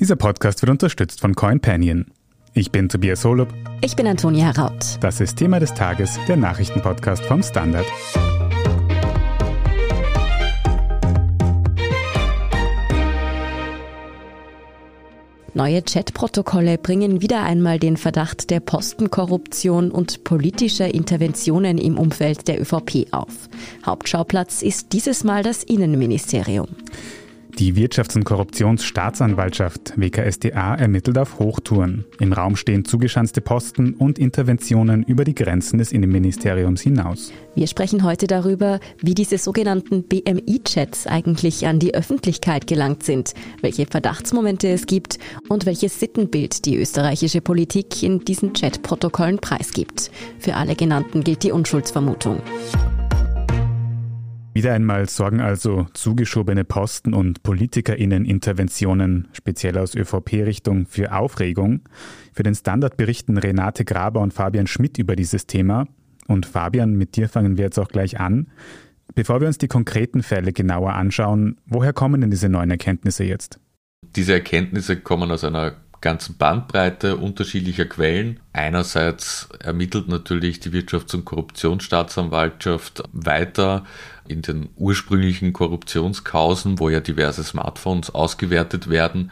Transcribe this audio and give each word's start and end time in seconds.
Dieser 0.00 0.16
Podcast 0.16 0.62
wird 0.62 0.70
unterstützt 0.70 1.20
von 1.20 1.34
CoinPanion. 1.34 2.06
Ich 2.54 2.72
bin 2.72 2.88
Tobias 2.88 3.22
Holub. 3.22 3.52
Ich 3.82 3.96
bin 3.96 4.06
Antonia 4.06 4.50
Raut. 4.50 4.96
Das 5.02 5.20
ist 5.20 5.36
Thema 5.36 5.60
des 5.60 5.74
Tages, 5.74 6.18
der 6.26 6.38
Nachrichtenpodcast 6.38 7.22
vom 7.26 7.42
Standard. 7.42 7.84
Neue 15.52 15.82
Chatprotokolle 15.82 16.78
bringen 16.78 17.20
wieder 17.20 17.42
einmal 17.42 17.78
den 17.78 17.98
Verdacht 17.98 18.48
der 18.48 18.60
Postenkorruption 18.60 19.90
und 19.90 20.24
politischer 20.24 20.94
Interventionen 20.94 21.76
im 21.76 21.98
Umfeld 21.98 22.48
der 22.48 22.58
ÖVP 22.58 23.08
auf. 23.10 23.50
Hauptschauplatz 23.84 24.62
ist 24.62 24.94
dieses 24.94 25.24
Mal 25.24 25.42
das 25.42 25.62
Innenministerium. 25.62 26.68
Die 27.60 27.74
Wirtschafts- 27.74 28.16
und 28.16 28.24
Korruptionsstaatsanwaltschaft 28.24 29.92
WKSDA 29.96 30.76
ermittelt 30.76 31.18
auf 31.18 31.38
Hochtouren. 31.38 32.06
Im 32.18 32.32
Raum 32.32 32.56
stehen 32.56 32.86
zugeschanzte 32.86 33.42
Posten 33.42 33.92
und 33.92 34.18
Interventionen 34.18 35.02
über 35.02 35.24
die 35.24 35.34
Grenzen 35.34 35.76
des 35.76 35.92
Innenministeriums 35.92 36.80
hinaus. 36.80 37.34
Wir 37.54 37.66
sprechen 37.66 38.02
heute 38.02 38.26
darüber, 38.26 38.80
wie 39.02 39.12
diese 39.12 39.36
sogenannten 39.36 40.04
BMI-Chats 40.04 41.06
eigentlich 41.06 41.66
an 41.66 41.78
die 41.78 41.92
Öffentlichkeit 41.94 42.66
gelangt 42.66 43.02
sind, 43.02 43.34
welche 43.60 43.84
Verdachtsmomente 43.84 44.68
es 44.68 44.86
gibt 44.86 45.18
und 45.50 45.66
welches 45.66 46.00
Sittenbild 46.00 46.64
die 46.64 46.78
österreichische 46.78 47.42
Politik 47.42 48.02
in 48.02 48.20
diesen 48.20 48.54
Chatprotokollen 48.54 49.36
preisgibt. 49.36 50.10
Für 50.38 50.54
alle 50.54 50.76
genannten 50.76 51.24
gilt 51.24 51.42
die 51.42 51.52
Unschuldsvermutung. 51.52 52.40
Wieder 54.52 54.74
einmal 54.74 55.08
sorgen 55.08 55.40
also 55.40 55.86
zugeschobene 55.94 56.64
Posten 56.64 57.14
und 57.14 57.44
PolitikerInnen-Interventionen, 57.44 59.28
speziell 59.32 59.78
aus 59.78 59.94
ÖVP-Richtung, 59.94 60.86
für 60.86 61.12
Aufregung. 61.12 61.82
Für 62.32 62.42
den 62.42 62.56
Standard 62.56 62.96
berichten 62.96 63.38
Renate 63.38 63.84
Graber 63.84 64.20
und 64.20 64.34
Fabian 64.34 64.66
Schmidt 64.66 64.98
über 64.98 65.14
dieses 65.14 65.46
Thema. 65.46 65.86
Und 66.26 66.46
Fabian, 66.46 66.94
mit 66.94 67.16
dir 67.16 67.28
fangen 67.28 67.58
wir 67.58 67.64
jetzt 67.66 67.78
auch 67.78 67.88
gleich 67.88 68.18
an. 68.18 68.48
Bevor 69.14 69.40
wir 69.40 69.46
uns 69.46 69.58
die 69.58 69.68
konkreten 69.68 70.22
Fälle 70.22 70.52
genauer 70.52 70.94
anschauen, 70.94 71.56
woher 71.66 71.92
kommen 71.92 72.20
denn 72.20 72.30
diese 72.30 72.48
neuen 72.48 72.70
Erkenntnisse 72.70 73.22
jetzt? 73.22 73.60
Diese 74.16 74.32
Erkenntnisse 74.32 74.96
kommen 74.96 75.30
aus 75.30 75.44
einer 75.44 75.76
ganzen 76.00 76.36
Bandbreite 76.38 77.16
unterschiedlicher 77.16 77.84
Quellen. 77.84 78.40
Einerseits 78.52 79.48
ermittelt 79.60 80.08
natürlich 80.08 80.60
die 80.60 80.70
Wirtschafts- 80.70 81.14
und 81.14 81.24
Korruptionsstaatsanwaltschaft 81.24 83.02
weiter 83.12 83.84
in 84.30 84.42
den 84.42 84.70
ursprünglichen 84.76 85.52
Korruptionskausen, 85.52 86.78
wo 86.78 86.88
ja 86.88 87.00
diverse 87.00 87.42
Smartphones 87.42 88.10
ausgewertet 88.10 88.88
werden. 88.88 89.30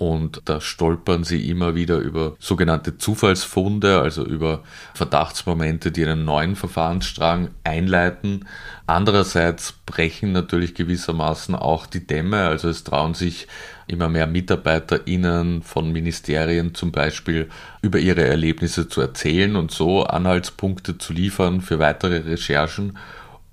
Und 0.00 0.40
da 0.46 0.62
stolpern 0.62 1.24
sie 1.24 1.50
immer 1.50 1.74
wieder 1.74 1.98
über 1.98 2.34
sogenannte 2.38 2.96
Zufallsfunde, 2.96 4.00
also 4.00 4.24
über 4.24 4.62
Verdachtsmomente, 4.94 5.92
die 5.92 6.06
einen 6.06 6.24
neuen 6.24 6.56
Verfahrensstrang 6.56 7.50
einleiten. 7.64 8.46
Andererseits 8.86 9.74
brechen 9.84 10.32
natürlich 10.32 10.74
gewissermaßen 10.74 11.54
auch 11.54 11.84
die 11.84 12.06
Dämme, 12.06 12.46
also 12.46 12.70
es 12.70 12.82
trauen 12.82 13.12
sich 13.12 13.46
immer 13.88 14.08
mehr 14.08 14.26
MitarbeiterInnen 14.26 15.62
von 15.62 15.92
Ministerien 15.92 16.74
zum 16.74 16.92
Beispiel 16.92 17.50
über 17.82 17.98
ihre 17.98 18.24
Erlebnisse 18.24 18.88
zu 18.88 19.02
erzählen 19.02 19.54
und 19.54 19.70
so 19.70 20.04
Anhaltspunkte 20.04 20.96
zu 20.96 21.12
liefern 21.12 21.60
für 21.60 21.78
weitere 21.78 22.20
Recherchen. 22.20 22.96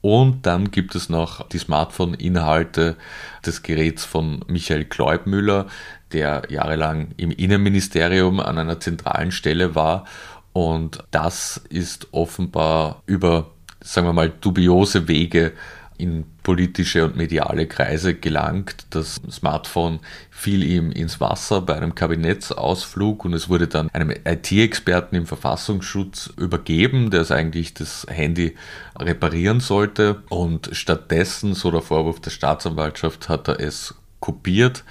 Und 0.02 0.46
dann 0.46 0.72
gibt 0.72 0.96
es 0.96 1.10
noch 1.10 1.48
die 1.50 1.58
Smartphone-Inhalte 1.58 2.98
des 3.46 3.64
Geräts 3.64 4.06
von 4.06 4.44
Michael 4.48 4.86
Kleubmüller, 4.86 5.68
der 6.12 6.44
jahrelang 6.50 7.10
im 7.18 7.32
Innenministerium 7.32 8.40
an 8.40 8.58
einer 8.58 8.80
zentralen 8.80 9.32
Stelle 9.32 9.76
war. 9.76 10.06
Und 10.54 11.04
das 11.12 11.62
ist 11.70 12.08
offenbar 12.12 13.02
über, 13.06 13.52
sagen 13.82 14.08
wir 14.08 14.14
mal, 14.14 14.30
dubiose 14.30 15.08
Wege 15.08 15.54
in 15.98 16.26
politische 16.44 17.06
und 17.06 17.16
mediale 17.16 17.68
Kreise 17.68 18.14
gelangt. 18.14 18.86
Das 18.92 19.20
Smartphone 19.30 20.00
fiel 20.30 20.64
ihm 20.64 20.92
ins 20.92 21.20
Wasser 21.20 21.62
bei 21.62 21.76
einem 21.76 21.96
Kabinettsausflug 21.96 23.26
und 23.26 23.34
es 23.34 23.50
wurde 23.50 23.68
dann 23.68 23.90
einem 23.90 24.12
IT-Experten 24.12 25.16
im 25.16 25.26
Verfassungsschutz 25.26 26.32
übergeben, 26.38 27.10
der 27.12 27.22
es 27.22 27.32
eigentlich 27.32 27.74
das 27.74 28.06
Handy 28.10 28.56
reparieren 28.98 29.60
sollte. 29.60 30.24
Und 30.30 30.70
stattdessen, 30.74 31.54
so 31.54 31.72
der 31.72 31.82
Vorwurf 31.82 32.20
der 32.20 32.32
Staatsanwaltschaft, 32.32 33.30
hat 33.30 33.48
er 33.48 33.60
es 33.60 33.96
kopiert, 34.20 34.84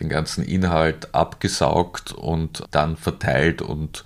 den 0.00 0.08
ganzen 0.08 0.44
Inhalt 0.44 1.14
abgesaugt 1.14 2.12
und 2.12 2.62
dann 2.70 2.96
verteilt 2.96 3.62
und 3.62 4.04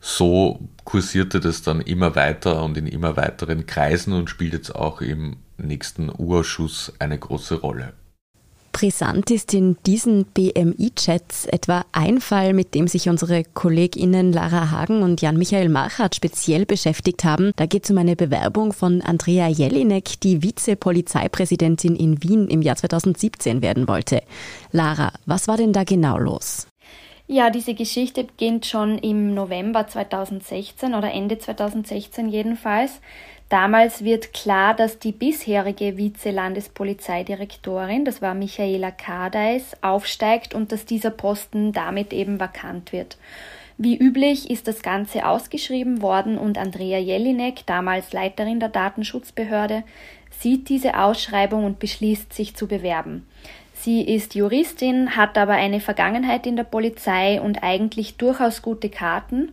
so 0.00 0.60
kursierte 0.84 1.40
das 1.40 1.62
dann 1.62 1.80
immer 1.80 2.14
weiter 2.14 2.62
und 2.62 2.76
in 2.76 2.86
immer 2.86 3.16
weiteren 3.16 3.64
Kreisen 3.64 4.12
und 4.12 4.28
spielt 4.28 4.52
jetzt 4.52 4.74
auch 4.74 5.00
im 5.00 5.36
nächsten 5.56 6.10
U-Ausschuss 6.10 6.92
eine 6.98 7.18
große 7.18 7.60
Rolle. 7.60 7.94
Brisant 8.74 9.30
ist 9.30 9.54
in 9.54 9.76
diesen 9.86 10.24
BMI-Chats 10.24 11.46
etwa 11.46 11.84
ein 11.92 12.20
Fall, 12.20 12.54
mit 12.54 12.74
dem 12.74 12.88
sich 12.88 13.08
unsere 13.08 13.44
KollegInnen 13.44 14.32
Lara 14.32 14.72
Hagen 14.72 15.02
und 15.02 15.22
Jan-Michael 15.22 15.68
Machat 15.68 16.16
speziell 16.16 16.66
beschäftigt 16.66 17.22
haben. 17.22 17.52
Da 17.54 17.66
geht 17.66 17.84
es 17.84 17.90
um 17.92 17.98
eine 17.98 18.16
Bewerbung 18.16 18.72
von 18.72 19.00
Andrea 19.00 19.46
Jelinek, 19.46 20.20
die 20.20 20.42
Vizepolizeipräsidentin 20.42 21.94
in 21.94 22.20
Wien 22.24 22.48
im 22.48 22.62
Jahr 22.62 22.74
2017 22.74 23.62
werden 23.62 23.86
wollte. 23.86 24.24
Lara, 24.72 25.12
was 25.24 25.46
war 25.46 25.56
denn 25.56 25.72
da 25.72 25.84
genau 25.84 26.18
los? 26.18 26.66
Ja, 27.26 27.48
diese 27.48 27.74
Geschichte 27.74 28.24
beginnt 28.24 28.66
schon 28.66 28.98
im 28.98 29.32
November 29.32 29.86
2016 29.86 30.94
oder 30.94 31.10
Ende 31.10 31.38
2016 31.38 32.28
jedenfalls. 32.28 33.00
Damals 33.48 34.02
wird 34.02 34.32
klar, 34.32 34.74
dass 34.74 34.98
die 34.98 35.12
bisherige 35.12 35.96
Vize-Landespolizeidirektorin, 35.96 38.04
das 38.04 38.22
war 38.22 38.34
Michaela 38.34 38.90
Kardeis, 38.90 39.76
aufsteigt 39.82 40.54
und 40.54 40.72
dass 40.72 40.86
dieser 40.86 41.10
Posten 41.10 41.72
damit 41.72 42.12
eben 42.12 42.40
vakant 42.40 42.92
wird. 42.92 43.18
Wie 43.76 43.96
üblich 43.96 44.50
ist 44.50 44.68
das 44.68 44.82
Ganze 44.82 45.26
ausgeschrieben 45.26 46.00
worden 46.00 46.38
und 46.38 46.58
Andrea 46.58 46.98
Jelinek, 46.98 47.66
damals 47.66 48.12
Leiterin 48.12 48.60
der 48.60 48.68
Datenschutzbehörde, 48.68 49.82
sieht 50.30 50.68
diese 50.68 50.98
Ausschreibung 50.98 51.64
und 51.64 51.78
beschließt, 51.78 52.32
sich 52.32 52.54
zu 52.54 52.66
bewerben. 52.66 53.26
Sie 53.74 54.02
ist 54.02 54.34
Juristin, 54.34 55.16
hat 55.16 55.36
aber 55.36 55.54
eine 55.54 55.80
Vergangenheit 55.80 56.46
in 56.46 56.56
der 56.56 56.64
Polizei 56.64 57.40
und 57.40 57.62
eigentlich 57.62 58.16
durchaus 58.16 58.62
gute 58.62 58.88
Karten. 58.88 59.52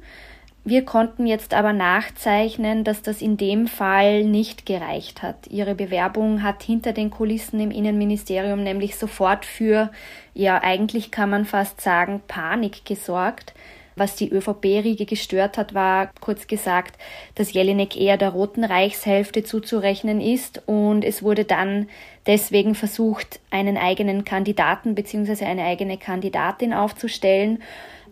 Wir 0.63 0.85
konnten 0.85 1.25
jetzt 1.25 1.55
aber 1.55 1.73
nachzeichnen, 1.73 2.83
dass 2.83 3.01
das 3.01 3.23
in 3.23 3.35
dem 3.35 3.66
Fall 3.66 4.23
nicht 4.23 4.67
gereicht 4.67 5.23
hat. 5.23 5.47
Ihre 5.47 5.73
Bewerbung 5.73 6.44
hat 6.44 6.61
hinter 6.61 6.94
den 6.94 7.09
Kulissen 7.09 7.59
im 7.59 7.72
Innenministerium 7.72 8.61
nämlich 8.61 8.95
sofort 8.95 9.44
für, 9.44 9.89
ja 10.35 10.61
eigentlich 10.61 11.09
kann 11.09 11.31
man 11.31 11.45
fast 11.45 11.81
sagen, 11.81 12.22
Panik 12.27 12.85
gesorgt. 12.85 13.55
Was 13.95 14.16
die 14.16 14.31
ÖVP-Riege 14.31 15.05
gestört 15.05 15.57
hat, 15.57 15.73
war 15.73 16.11
kurz 16.22 16.47
gesagt, 16.47 16.97
dass 17.35 17.53
Jelinek 17.53 17.99
eher 17.99 18.17
der 18.17 18.29
Roten 18.29 18.63
Reichshälfte 18.63 19.43
zuzurechnen 19.43 20.22
ist 20.22 20.61
und 20.67 21.03
es 21.03 21.23
wurde 21.23 21.43
dann 21.43 21.89
deswegen 22.25 22.73
versucht, 22.73 23.39
einen 23.49 23.78
eigenen 23.78 24.23
Kandidaten 24.25 24.95
bzw. 24.95 25.43
eine 25.43 25.63
eigene 25.63 25.97
Kandidatin 25.97 26.73
aufzustellen 26.73 27.61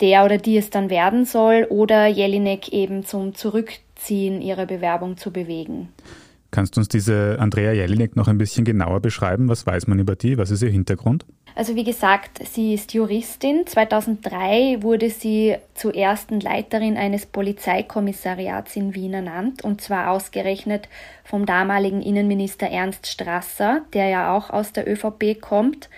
der 0.02 0.26
oder 0.26 0.38
die 0.38 0.58
es 0.58 0.70
dann 0.70 0.90
werden 0.90 1.26
soll 1.26 1.68
oder 1.70 2.08
Jelinek 2.08 2.70
eben 2.74 3.06
zum 3.06 3.36
Zurückziehen 3.36 4.42
ihrer 4.42 4.66
Bewerbung 4.66 5.18
zu 5.18 5.32
bewegen. 5.32 5.90
Kannst 6.52 6.76
du 6.76 6.80
uns 6.80 6.88
diese 6.88 7.38
Andrea 7.40 7.74
Jelinek 7.74 8.16
noch 8.16 8.28
ein 8.28 8.40
bisschen 8.40 8.66
genauer 8.66 9.02
beschreiben? 9.02 9.50
Was 9.50 9.68
weiß 9.68 9.86
man 9.86 10.00
über 10.00 10.16
die? 10.16 10.38
Was 10.40 10.50
ist 10.50 10.64
ihr 10.64 10.72
Hintergrund? 10.72 11.26
Also 11.54 11.76
wie 11.76 11.84
gesagt, 11.84 12.40
sie 12.48 12.74
ist 12.74 12.94
Juristin. 12.94 13.68
2003 13.68 14.82
wurde 14.82 15.10
sie 15.12 15.58
zur 15.76 15.94
ersten 15.94 16.40
Leiterin 16.40 16.98
eines 16.98 17.28
Polizeikommissariats 17.28 18.76
in 18.76 18.96
Wien 18.96 19.14
ernannt 19.14 19.64
und 19.64 19.82
zwar 19.82 20.10
ausgerechnet 20.10 20.90
vom 21.24 21.46
damaligen 21.46 22.02
Innenminister 22.02 22.68
Ernst 22.68 23.06
Strasser, 23.06 23.82
der 23.94 24.08
ja 24.08 24.36
auch 24.36 24.50
aus 24.50 24.74
der 24.74 24.90
ÖVP 24.92 25.40
kommt. 25.40 25.90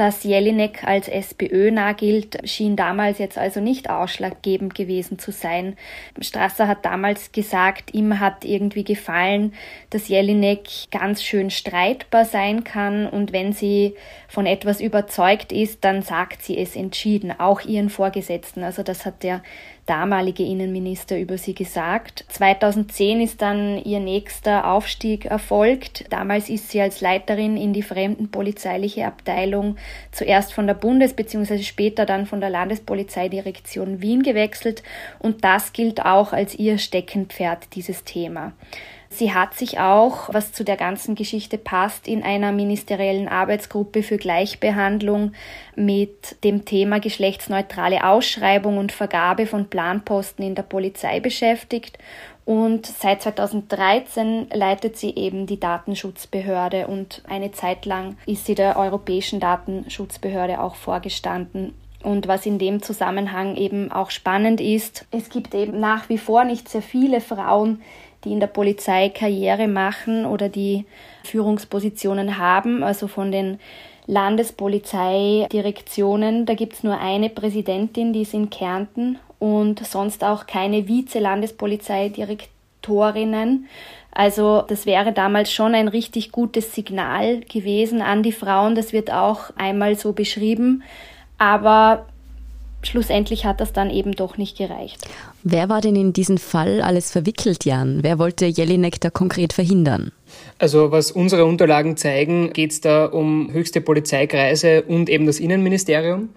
Dass 0.00 0.24
Jelinek 0.24 0.82
als 0.84 1.08
SPÖ 1.08 1.70
nah 1.70 1.92
gilt, 1.92 2.38
schien 2.48 2.74
damals 2.74 3.18
jetzt 3.18 3.36
also 3.36 3.60
nicht 3.60 3.90
ausschlaggebend 3.90 4.74
gewesen 4.74 5.18
zu 5.18 5.30
sein. 5.30 5.76
Strasser 6.22 6.66
hat 6.66 6.86
damals 6.86 7.32
gesagt, 7.32 7.92
ihm 7.92 8.18
hat 8.18 8.46
irgendwie 8.46 8.82
gefallen, 8.82 9.52
dass 9.90 10.08
Jelinek 10.08 10.90
ganz 10.90 11.22
schön 11.22 11.50
streitbar 11.50 12.24
sein 12.24 12.64
kann 12.64 13.06
und 13.06 13.34
wenn 13.34 13.52
sie 13.52 13.94
von 14.26 14.46
etwas 14.46 14.80
überzeugt 14.80 15.52
ist, 15.52 15.84
dann 15.84 16.00
sagt 16.00 16.44
sie 16.44 16.56
es 16.56 16.76
entschieden, 16.76 17.38
auch 17.38 17.60
ihren 17.60 17.90
Vorgesetzten. 17.90 18.64
Also 18.64 18.82
das 18.82 19.04
hat 19.04 19.22
er 19.22 19.42
damalige 19.90 20.44
Innenminister 20.44 21.18
über 21.18 21.36
sie 21.36 21.52
gesagt. 21.52 22.24
2010 22.28 23.20
ist 23.20 23.42
dann 23.42 23.76
ihr 23.82 23.98
nächster 23.98 24.70
Aufstieg 24.70 25.24
erfolgt. 25.24 26.04
Damals 26.10 26.48
ist 26.48 26.70
sie 26.70 26.80
als 26.80 27.00
Leiterin 27.00 27.56
in 27.56 27.72
die 27.72 27.82
fremdenpolizeiliche 27.82 29.04
Abteilung 29.04 29.76
zuerst 30.12 30.52
von 30.52 30.68
der 30.68 30.74
Bundes- 30.74 31.14
bzw. 31.14 31.64
später 31.64 32.06
dann 32.06 32.26
von 32.26 32.40
der 32.40 32.50
Landespolizeidirektion 32.50 34.00
Wien 34.00 34.22
gewechselt 34.22 34.84
und 35.18 35.42
das 35.42 35.72
gilt 35.72 36.04
auch 36.04 36.32
als 36.32 36.54
ihr 36.54 36.78
Steckenpferd, 36.78 37.74
dieses 37.74 38.04
Thema. 38.04 38.52
Sie 39.12 39.34
hat 39.34 39.54
sich 39.54 39.80
auch, 39.80 40.32
was 40.32 40.52
zu 40.52 40.62
der 40.64 40.76
ganzen 40.76 41.16
Geschichte 41.16 41.58
passt, 41.58 42.06
in 42.06 42.22
einer 42.22 42.52
ministeriellen 42.52 43.28
Arbeitsgruppe 43.28 44.04
für 44.04 44.18
Gleichbehandlung 44.18 45.32
mit 45.74 46.36
dem 46.44 46.64
Thema 46.64 47.00
geschlechtsneutrale 47.00 48.04
Ausschreibung 48.06 48.78
und 48.78 48.92
Vergabe 48.92 49.46
von 49.46 49.66
Planposten 49.66 50.44
in 50.44 50.54
der 50.54 50.62
Polizei 50.62 51.18
beschäftigt. 51.18 51.98
Und 52.44 52.86
seit 52.86 53.22
2013 53.22 54.46
leitet 54.52 54.96
sie 54.96 55.14
eben 55.16 55.46
die 55.46 55.60
Datenschutzbehörde 55.60 56.86
und 56.86 57.22
eine 57.28 57.50
Zeit 57.50 57.86
lang 57.86 58.16
ist 58.26 58.46
sie 58.46 58.54
der 58.54 58.76
Europäischen 58.76 59.40
Datenschutzbehörde 59.40 60.60
auch 60.60 60.76
vorgestanden. 60.76 61.74
Und 62.02 62.28
was 62.28 62.46
in 62.46 62.58
dem 62.58 62.80
Zusammenhang 62.82 63.56
eben 63.56 63.92
auch 63.92 64.10
spannend 64.10 64.60
ist, 64.60 65.04
es 65.10 65.28
gibt 65.28 65.54
eben 65.54 65.80
nach 65.80 66.08
wie 66.08 66.16
vor 66.16 66.44
nicht 66.44 66.68
sehr 66.68 66.80
viele 66.80 67.20
Frauen, 67.20 67.82
die 68.24 68.32
in 68.32 68.40
der 68.40 68.48
Polizei 68.48 69.08
Karriere 69.08 69.68
machen 69.68 70.26
oder 70.26 70.48
die 70.48 70.84
Führungspositionen 71.24 72.38
haben, 72.38 72.82
also 72.82 73.06
von 73.08 73.32
den 73.32 73.58
Landespolizeidirektionen. 74.06 76.46
Da 76.46 76.54
gibt 76.54 76.72
es 76.74 76.82
nur 76.82 76.98
eine 76.98 77.28
Präsidentin, 77.30 78.12
die 78.12 78.22
ist 78.22 78.34
in 78.34 78.50
Kärnten 78.50 79.18
und 79.38 79.86
sonst 79.86 80.24
auch 80.24 80.46
keine 80.46 80.88
Vize-Landespolizeidirektorinnen. 80.88 83.68
Also 84.12 84.64
das 84.66 84.86
wäre 84.86 85.12
damals 85.12 85.52
schon 85.52 85.74
ein 85.74 85.88
richtig 85.88 86.32
gutes 86.32 86.74
Signal 86.74 87.40
gewesen 87.40 88.00
an 88.02 88.22
die 88.22 88.32
Frauen. 88.32 88.74
Das 88.74 88.92
wird 88.92 89.12
auch 89.12 89.50
einmal 89.56 89.96
so 89.96 90.12
beschrieben. 90.12 90.82
Aber 91.38 92.06
schlussendlich 92.82 93.44
hat 93.44 93.60
das 93.60 93.72
dann 93.72 93.90
eben 93.90 94.12
doch 94.12 94.36
nicht 94.36 94.56
gereicht. 94.56 95.06
Wer 95.42 95.68
war 95.68 95.80
denn 95.80 95.96
in 95.96 96.12
diesen 96.12 96.38
Fall 96.38 96.82
alles 96.82 97.10
verwickelt, 97.10 97.64
Jan? 97.64 98.02
Wer 98.02 98.18
wollte 98.18 98.46
Jelinek 98.46 99.00
da 99.00 99.10
konkret 99.10 99.52
verhindern? 99.52 100.12
Also 100.58 100.90
was 100.90 101.10
unsere 101.12 101.44
Unterlagen 101.44 101.96
zeigen, 101.96 102.52
geht 102.52 102.72
es 102.72 102.80
da 102.80 103.06
um 103.06 103.52
höchste 103.52 103.80
Polizeikreise 103.80 104.82
und 104.82 105.08
eben 105.08 105.26
das 105.26 105.40
Innenministerium. 105.40 106.30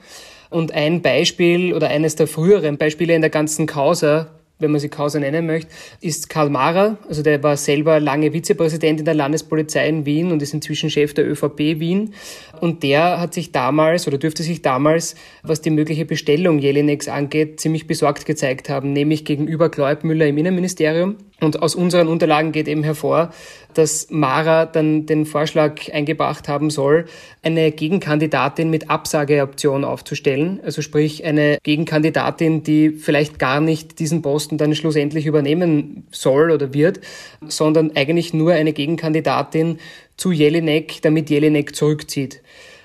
Und 0.49 0.71
ein 0.71 1.01
Beispiel 1.01 1.73
oder 1.73 1.87
eines 1.87 2.15
der 2.15 2.27
früheren 2.27 2.77
Beispiele 2.77 3.15
in 3.15 3.21
der 3.21 3.31
ganzen 3.31 3.65
Causa 3.65 4.27
wenn 4.63 4.71
man 4.71 4.79
sie 4.79 4.89
Causa 4.89 5.19
nennen 5.19 5.45
möchte, 5.45 5.69
ist 6.01 6.29
Karl 6.29 6.49
Mara. 6.49 6.97
Also 7.07 7.21
der 7.21 7.43
war 7.43 7.55
selber 7.57 7.99
lange 7.99 8.33
Vizepräsident 8.33 8.99
in 8.99 9.05
der 9.05 9.13
Landespolizei 9.13 9.87
in 9.87 10.05
Wien 10.05 10.31
und 10.31 10.41
ist 10.41 10.53
inzwischen 10.53 10.89
Chef 10.89 11.13
der 11.13 11.29
ÖVP 11.29 11.59
Wien. 11.79 12.13
Und 12.59 12.81
der 12.81 13.19
hat 13.19 13.33
sich 13.33 13.51
damals 13.51 14.07
oder 14.07 14.17
dürfte 14.17 14.41
sich 14.41 14.61
damals, 14.61 15.15
was 15.43 15.61
die 15.61 15.69
mögliche 15.69 16.05
Bestellung 16.05 16.57
Jelineks 16.59 17.07
angeht, 17.07 17.59
ziemlich 17.59 17.85
besorgt 17.85 18.25
gezeigt 18.25 18.69
haben, 18.69 18.93
nämlich 18.93 19.25
gegenüber 19.25 19.69
Kleubmüller 19.69 20.25
im 20.25 20.37
Innenministerium. 20.37 21.17
Und 21.43 21.61
aus 21.61 21.75
unseren 21.75 22.07
Unterlagen 22.07 22.51
geht 22.51 22.67
eben 22.67 22.83
hervor, 22.83 23.33
dass 23.73 24.07
Mara 24.09 24.65
dann 24.65 25.05
den 25.05 25.25
Vorschlag 25.25 25.91
eingebracht 25.91 26.47
haben 26.47 26.69
soll, 26.69 27.05
eine 27.41 27.71
Gegenkandidatin 27.71 28.69
mit 28.69 28.89
Absageoption 28.89 29.83
aufzustellen. 29.83 30.59
Also 30.63 30.81
sprich 30.81 31.25
eine 31.25 31.57
Gegenkandidatin, 31.63 32.63
die 32.63 32.91
vielleicht 32.91 33.39
gar 33.39 33.59
nicht 33.59 33.99
diesen 33.99 34.21
Posten 34.21 34.57
dann 34.57 34.75
schlussendlich 34.75 35.25
übernehmen 35.25 36.07
soll 36.11 36.51
oder 36.51 36.73
wird, 36.73 37.01
sondern 37.45 37.91
eigentlich 37.95 38.33
nur 38.33 38.53
eine 38.53 38.73
Gegenkandidatin 38.73 39.79
zu 40.15 40.31
Jelinek, 40.31 41.01
damit 41.01 41.29
Jelinek 41.29 41.75
zurückzieht. 41.75 42.41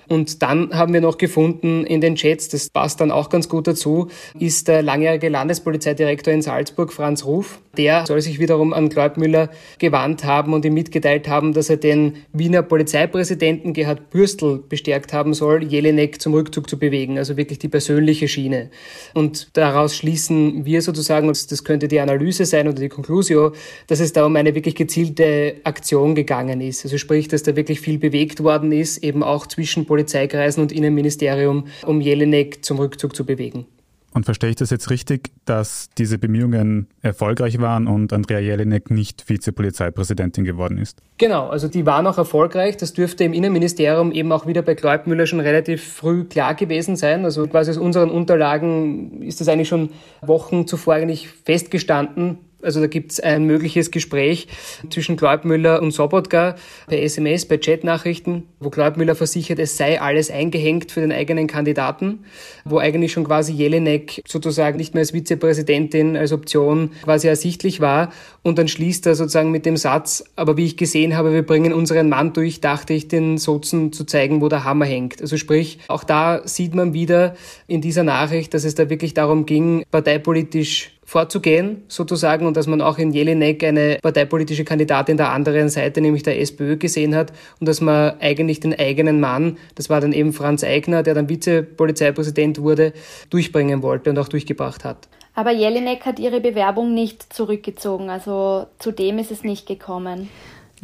Und 0.08 0.42
dann 0.42 0.70
haben 0.72 0.94
wir 0.94 1.02
noch 1.02 1.18
gefunden 1.18 1.84
in 1.84 2.00
den 2.00 2.16
Chats, 2.16 2.48
das 2.48 2.70
passt 2.70 3.00
dann 3.00 3.10
auch 3.10 3.28
ganz 3.28 3.48
gut 3.48 3.66
dazu, 3.66 4.08
ist 4.38 4.66
der 4.66 4.82
langjährige 4.82 5.28
Landespolizeidirektor 5.28 6.32
in 6.32 6.40
Salzburg, 6.40 6.92
Franz 6.92 7.26
Ruf. 7.26 7.60
Der 7.76 8.06
soll 8.06 8.20
sich 8.22 8.40
wiederum 8.40 8.72
an 8.72 8.88
Gläubmüller 8.88 9.50
gewandt 9.78 10.24
haben 10.24 10.52
und 10.52 10.64
ihm 10.64 10.74
mitgeteilt 10.74 11.28
haben, 11.28 11.52
dass 11.52 11.70
er 11.70 11.76
den 11.76 12.16
Wiener 12.32 12.62
Polizeipräsidenten 12.62 13.72
Gerhard 13.72 14.10
Bürstl 14.10 14.62
bestärkt 14.68 15.12
haben 15.12 15.34
soll, 15.34 15.62
Jelinek 15.62 16.20
zum 16.20 16.34
Rückzug 16.34 16.68
zu 16.68 16.78
bewegen, 16.78 17.18
also 17.18 17.36
wirklich 17.36 17.58
die 17.58 17.68
persönliche 17.68 18.26
Schiene. 18.26 18.70
Und 19.14 19.56
daraus 19.56 19.94
schließen 19.94 20.64
wir 20.64 20.82
sozusagen, 20.82 21.28
das 21.28 21.64
könnte 21.64 21.86
die 21.86 22.00
Analyse 22.00 22.46
sein 22.46 22.66
oder 22.66 22.80
die 22.80 22.88
Conclusio, 22.88 23.52
dass 23.86 24.00
es 24.00 24.12
da 24.12 24.24
um 24.26 24.34
eine 24.34 24.54
wirklich 24.54 24.74
gezielte 24.74 25.56
Aktion 25.64 26.14
gegangen 26.14 26.60
ist. 26.60 26.84
Also 26.84 26.98
sprich, 26.98 27.28
dass 27.28 27.42
da 27.42 27.54
wirklich 27.54 27.80
viel 27.80 27.98
bewegt 27.98 28.42
worden 28.42 28.72
ist, 28.72 29.04
eben 29.04 29.22
auch 29.22 29.46
zwischen 29.46 29.86
Polizei 29.86 29.97
Polizeikreisen 29.98 30.62
und 30.62 30.70
Innenministerium, 30.70 31.66
um 31.84 32.00
Jelinek 32.00 32.64
zum 32.64 32.78
Rückzug 32.78 33.16
zu 33.16 33.26
bewegen. 33.26 33.66
Und 34.14 34.24
verstehe 34.24 34.50
ich 34.50 34.56
das 34.56 34.70
jetzt 34.70 34.90
richtig, 34.90 35.30
dass 35.44 35.90
diese 35.98 36.18
Bemühungen 36.18 36.86
erfolgreich 37.02 37.60
waren 37.60 37.86
und 37.86 38.12
Andrea 38.12 38.38
Jelinek 38.38 38.90
nicht 38.90 39.28
Vizepolizeipräsidentin 39.28 40.44
geworden 40.44 40.78
ist? 40.78 41.02
Genau, 41.18 41.48
also 41.48 41.68
die 41.68 41.84
waren 41.84 42.06
auch 42.06 42.16
erfolgreich. 42.16 42.76
Das 42.76 42.94
dürfte 42.94 43.24
im 43.24 43.32
Innenministerium 43.32 44.12
eben 44.12 44.32
auch 44.32 44.46
wieder 44.46 44.62
bei 44.62 44.74
Gläubmüller 44.74 45.26
schon 45.26 45.40
relativ 45.40 45.84
früh 45.84 46.24
klar 46.24 46.54
gewesen 46.54 46.96
sein. 46.96 47.24
Also 47.24 47.46
quasi 47.48 47.72
aus 47.72 47.76
unseren 47.76 48.10
Unterlagen 48.10 49.20
ist 49.22 49.40
das 49.40 49.48
eigentlich 49.48 49.68
schon 49.68 49.90
Wochen 50.22 50.66
zuvor 50.66 50.94
eigentlich 50.94 51.28
festgestanden, 51.28 52.38
also 52.60 52.80
da 52.80 52.86
gibt 52.88 53.12
es 53.12 53.20
ein 53.20 53.44
mögliches 53.44 53.90
Gespräch 53.90 54.48
zwischen 54.90 55.16
Gläubmüller 55.16 55.80
und 55.80 55.92
Sobotka 55.92 56.56
per 56.88 57.02
SMS, 57.02 57.46
bei 57.46 57.58
Chatnachrichten, 57.58 58.44
wo 58.58 58.70
Gläubmüller 58.70 59.14
versichert, 59.14 59.58
es 59.58 59.76
sei 59.76 60.00
alles 60.00 60.30
eingehängt 60.30 60.90
für 60.90 61.00
den 61.00 61.12
eigenen 61.12 61.46
Kandidaten, 61.46 62.24
wo 62.64 62.78
eigentlich 62.78 63.12
schon 63.12 63.24
quasi 63.24 63.52
Jelinek 63.52 64.22
sozusagen 64.26 64.76
nicht 64.76 64.94
mehr 64.94 65.02
als 65.02 65.12
Vizepräsidentin 65.12 66.16
als 66.16 66.32
Option 66.32 66.90
quasi 67.04 67.28
ersichtlich 67.28 67.80
war. 67.80 68.12
Und 68.42 68.58
dann 68.58 68.66
schließt 68.66 69.06
er 69.06 69.14
sozusagen 69.14 69.50
mit 69.50 69.64
dem 69.64 69.76
Satz, 69.76 70.24
aber 70.34 70.56
wie 70.56 70.66
ich 70.66 70.76
gesehen 70.76 71.16
habe, 71.16 71.32
wir 71.32 71.42
bringen 71.42 71.72
unseren 71.72 72.08
Mann 72.08 72.32
durch, 72.32 72.60
dachte 72.60 72.92
ich, 72.92 73.08
den 73.08 73.38
Sozen 73.38 73.92
zu 73.92 74.04
zeigen, 74.04 74.40
wo 74.40 74.48
der 74.48 74.64
Hammer 74.64 74.86
hängt. 74.86 75.20
Also 75.20 75.36
sprich, 75.36 75.78
auch 75.88 76.02
da 76.02 76.46
sieht 76.46 76.74
man 76.74 76.92
wieder 76.92 77.36
in 77.66 77.80
dieser 77.80 78.02
Nachricht, 78.02 78.52
dass 78.54 78.64
es 78.64 78.74
da 78.74 78.90
wirklich 78.90 79.14
darum 79.14 79.46
ging, 79.46 79.84
parteipolitisch 79.90 80.97
vorzugehen, 81.08 81.84
sozusagen, 81.88 82.46
und 82.46 82.54
dass 82.54 82.66
man 82.66 82.82
auch 82.82 82.98
in 82.98 83.12
Jelinek 83.12 83.64
eine 83.64 83.98
parteipolitische 84.02 84.64
Kandidatin 84.64 85.16
der 85.16 85.32
anderen 85.32 85.70
Seite, 85.70 86.02
nämlich 86.02 86.22
der 86.22 86.38
SPÖ, 86.38 86.76
gesehen 86.76 87.14
hat 87.14 87.32
und 87.60 87.66
dass 87.66 87.80
man 87.80 88.20
eigentlich 88.20 88.60
den 88.60 88.78
eigenen 88.78 89.18
Mann, 89.18 89.56
das 89.74 89.88
war 89.88 90.02
dann 90.02 90.12
eben 90.12 90.34
Franz 90.34 90.64
Eigner, 90.64 91.02
der 91.02 91.14
dann 91.14 91.30
Vizepolizeipräsident 91.30 92.60
wurde, 92.60 92.92
durchbringen 93.30 93.82
wollte 93.82 94.10
und 94.10 94.18
auch 94.18 94.28
durchgebracht 94.28 94.84
hat. 94.84 95.08
Aber 95.34 95.50
Jelinek 95.50 96.04
hat 96.04 96.18
ihre 96.18 96.42
Bewerbung 96.42 96.92
nicht 96.92 97.32
zurückgezogen, 97.32 98.10
also 98.10 98.66
zu 98.78 98.92
dem 98.92 99.18
ist 99.18 99.30
es 99.30 99.42
nicht 99.44 99.66
gekommen. 99.66 100.28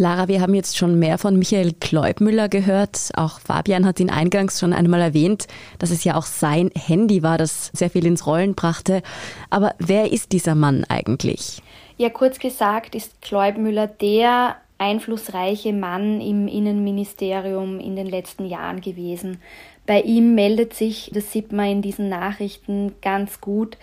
Lara, 0.00 0.28
wir 0.28 0.40
haben 0.40 0.54
jetzt 0.54 0.76
schon 0.76 0.98
mehr 0.98 1.18
von 1.18 1.38
Michael 1.38 1.72
Kleubmüller 1.72 2.48
gehört. 2.48 3.10
Auch 3.14 3.40
Fabian 3.40 3.86
hat 3.86 4.00
ihn 4.00 4.10
eingangs 4.10 4.60
schon 4.60 4.72
einmal 4.72 5.00
erwähnt, 5.00 5.46
dass 5.78 5.90
es 5.90 6.04
ja 6.04 6.16
auch 6.16 6.26
sein 6.26 6.70
Handy 6.76 7.22
war, 7.22 7.38
das 7.38 7.70
sehr 7.72 7.90
viel 7.90 8.06
ins 8.06 8.26
Rollen 8.26 8.54
brachte. 8.54 9.02
Aber 9.50 9.74
wer 9.78 10.12
ist 10.12 10.32
dieser 10.32 10.54
Mann 10.54 10.84
eigentlich? 10.88 11.62
Ja, 11.96 12.10
kurz 12.10 12.38
gesagt 12.38 12.94
ist 12.94 13.20
Kleubmüller 13.22 13.86
der 13.86 14.56
einflussreiche 14.78 15.72
Mann 15.72 16.20
im 16.20 16.48
Innenministerium 16.48 17.78
in 17.78 17.96
den 17.96 18.06
letzten 18.06 18.46
Jahren 18.46 18.80
gewesen. 18.80 19.40
Bei 19.86 20.00
ihm 20.00 20.34
meldet 20.34 20.74
sich, 20.74 21.10
das 21.14 21.30
sieht 21.30 21.52
man 21.52 21.66
in 21.66 21.82
diesen 21.82 22.08
Nachrichten 22.08 22.94
ganz 23.02 23.40
gut, 23.40 23.76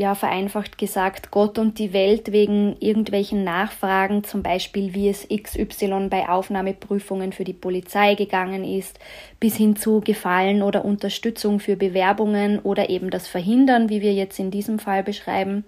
ja, 0.00 0.14
vereinfacht 0.14 0.78
gesagt, 0.78 1.30
Gott 1.30 1.58
und 1.58 1.78
die 1.78 1.92
Welt 1.92 2.32
wegen 2.32 2.74
irgendwelchen 2.80 3.44
Nachfragen, 3.44 4.24
zum 4.24 4.42
Beispiel 4.42 4.94
wie 4.94 5.10
es 5.10 5.28
XY 5.28 6.08
bei 6.08 6.26
Aufnahmeprüfungen 6.26 7.34
für 7.34 7.44
die 7.44 7.52
Polizei 7.52 8.14
gegangen 8.14 8.64
ist, 8.64 8.98
bis 9.40 9.56
hin 9.56 9.76
zu 9.76 10.00
Gefallen 10.00 10.62
oder 10.62 10.86
Unterstützung 10.86 11.60
für 11.60 11.76
Bewerbungen 11.76 12.60
oder 12.60 12.88
eben 12.88 13.10
das 13.10 13.28
Verhindern, 13.28 13.90
wie 13.90 14.00
wir 14.00 14.14
jetzt 14.14 14.38
in 14.38 14.50
diesem 14.50 14.78
Fall 14.78 15.02
beschreiben. 15.02 15.66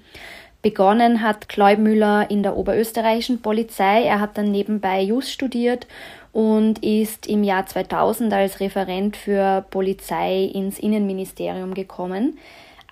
Begonnen 0.62 1.20
hat 1.20 1.50
Kleubmüller 1.50 2.30
in 2.30 2.42
der 2.42 2.56
oberösterreichischen 2.56 3.42
Polizei. 3.42 4.04
Er 4.04 4.18
hat 4.18 4.38
dann 4.38 4.50
nebenbei 4.50 5.02
Jus 5.02 5.30
studiert 5.30 5.86
und 6.32 6.82
ist 6.82 7.26
im 7.26 7.44
Jahr 7.44 7.66
2000 7.66 8.32
als 8.32 8.60
Referent 8.60 9.14
für 9.14 9.66
Polizei 9.68 10.44
ins 10.44 10.78
Innenministerium 10.78 11.74
gekommen. 11.74 12.38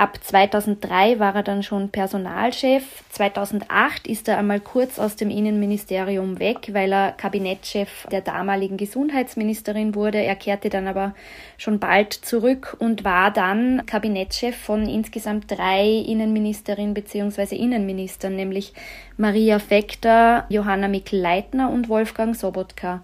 Ab 0.00 0.18
2003 0.24 1.18
war 1.18 1.34
er 1.34 1.42
dann 1.42 1.62
schon 1.62 1.90
Personalchef. 1.90 3.04
2008 3.10 4.06
ist 4.06 4.28
er 4.28 4.38
einmal 4.38 4.58
kurz 4.58 4.98
aus 4.98 5.14
dem 5.14 5.28
Innenministerium 5.28 6.38
weg, 6.38 6.70
weil 6.72 6.90
er 6.90 7.12
Kabinettschef 7.12 8.06
der 8.10 8.22
damaligen 8.22 8.78
Gesundheitsministerin 8.78 9.94
wurde. 9.94 10.16
Er 10.16 10.36
kehrte 10.36 10.70
dann 10.70 10.88
aber 10.88 11.14
schon 11.58 11.80
bald 11.80 12.14
zurück 12.14 12.74
und 12.78 13.04
war 13.04 13.30
dann 13.30 13.84
Kabinettschef 13.84 14.56
von 14.56 14.88
insgesamt 14.88 15.50
drei 15.50 15.86
Innenministerinnen 15.86 16.94
bzw. 16.94 17.54
Innenministern, 17.54 18.36
nämlich 18.36 18.72
Maria 19.18 19.58
Fekter, 19.58 20.46
Johanna 20.48 20.88
Mikl-Leitner 20.88 21.70
und 21.70 21.90
Wolfgang 21.90 22.34
Sobotka. 22.34 23.02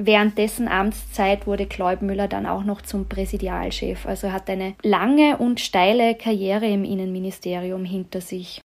Während 0.00 0.38
dessen 0.38 0.68
Amtszeit 0.68 1.48
wurde 1.48 1.66
Kleubmüller 1.66 2.28
dann 2.28 2.46
auch 2.46 2.62
noch 2.62 2.82
zum 2.82 3.08
Präsidialchef. 3.08 4.06
Also 4.06 4.30
hat 4.30 4.48
eine 4.48 4.74
lange 4.84 5.38
und 5.38 5.58
steile 5.58 6.14
Karriere 6.14 6.66
im 6.66 6.84
Innenministerium 6.84 7.84
hinter 7.84 8.20
sich. 8.20 8.60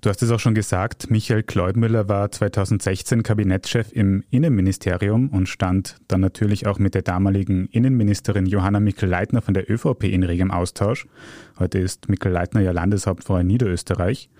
Du 0.00 0.08
hast 0.08 0.22
es 0.22 0.30
auch 0.30 0.40
schon 0.40 0.54
gesagt, 0.54 1.10
Michael 1.10 1.42
Kleubmüller 1.42 2.08
war 2.08 2.30
2016 2.30 3.22
Kabinettschef 3.22 3.92
im 3.92 4.24
Innenministerium 4.30 5.28
und 5.28 5.48
stand 5.48 5.96
dann 6.08 6.20
natürlich 6.20 6.66
auch 6.66 6.78
mit 6.78 6.94
der 6.94 7.02
damaligen 7.02 7.66
Innenministerin 7.66 8.46
Johanna 8.46 8.80
Mikl-Leitner 8.80 9.42
von 9.42 9.52
der 9.52 9.70
ÖVP 9.70 10.04
in 10.04 10.22
regem 10.22 10.50
Austausch. 10.50 11.06
Heute 11.58 11.78
ist 11.78 12.08
Mikl-Leitner 12.08 12.60
ja 12.60 12.72
Landeshauptfrau 12.72 13.38
in 13.38 13.46
Niederösterreich. 13.46 14.30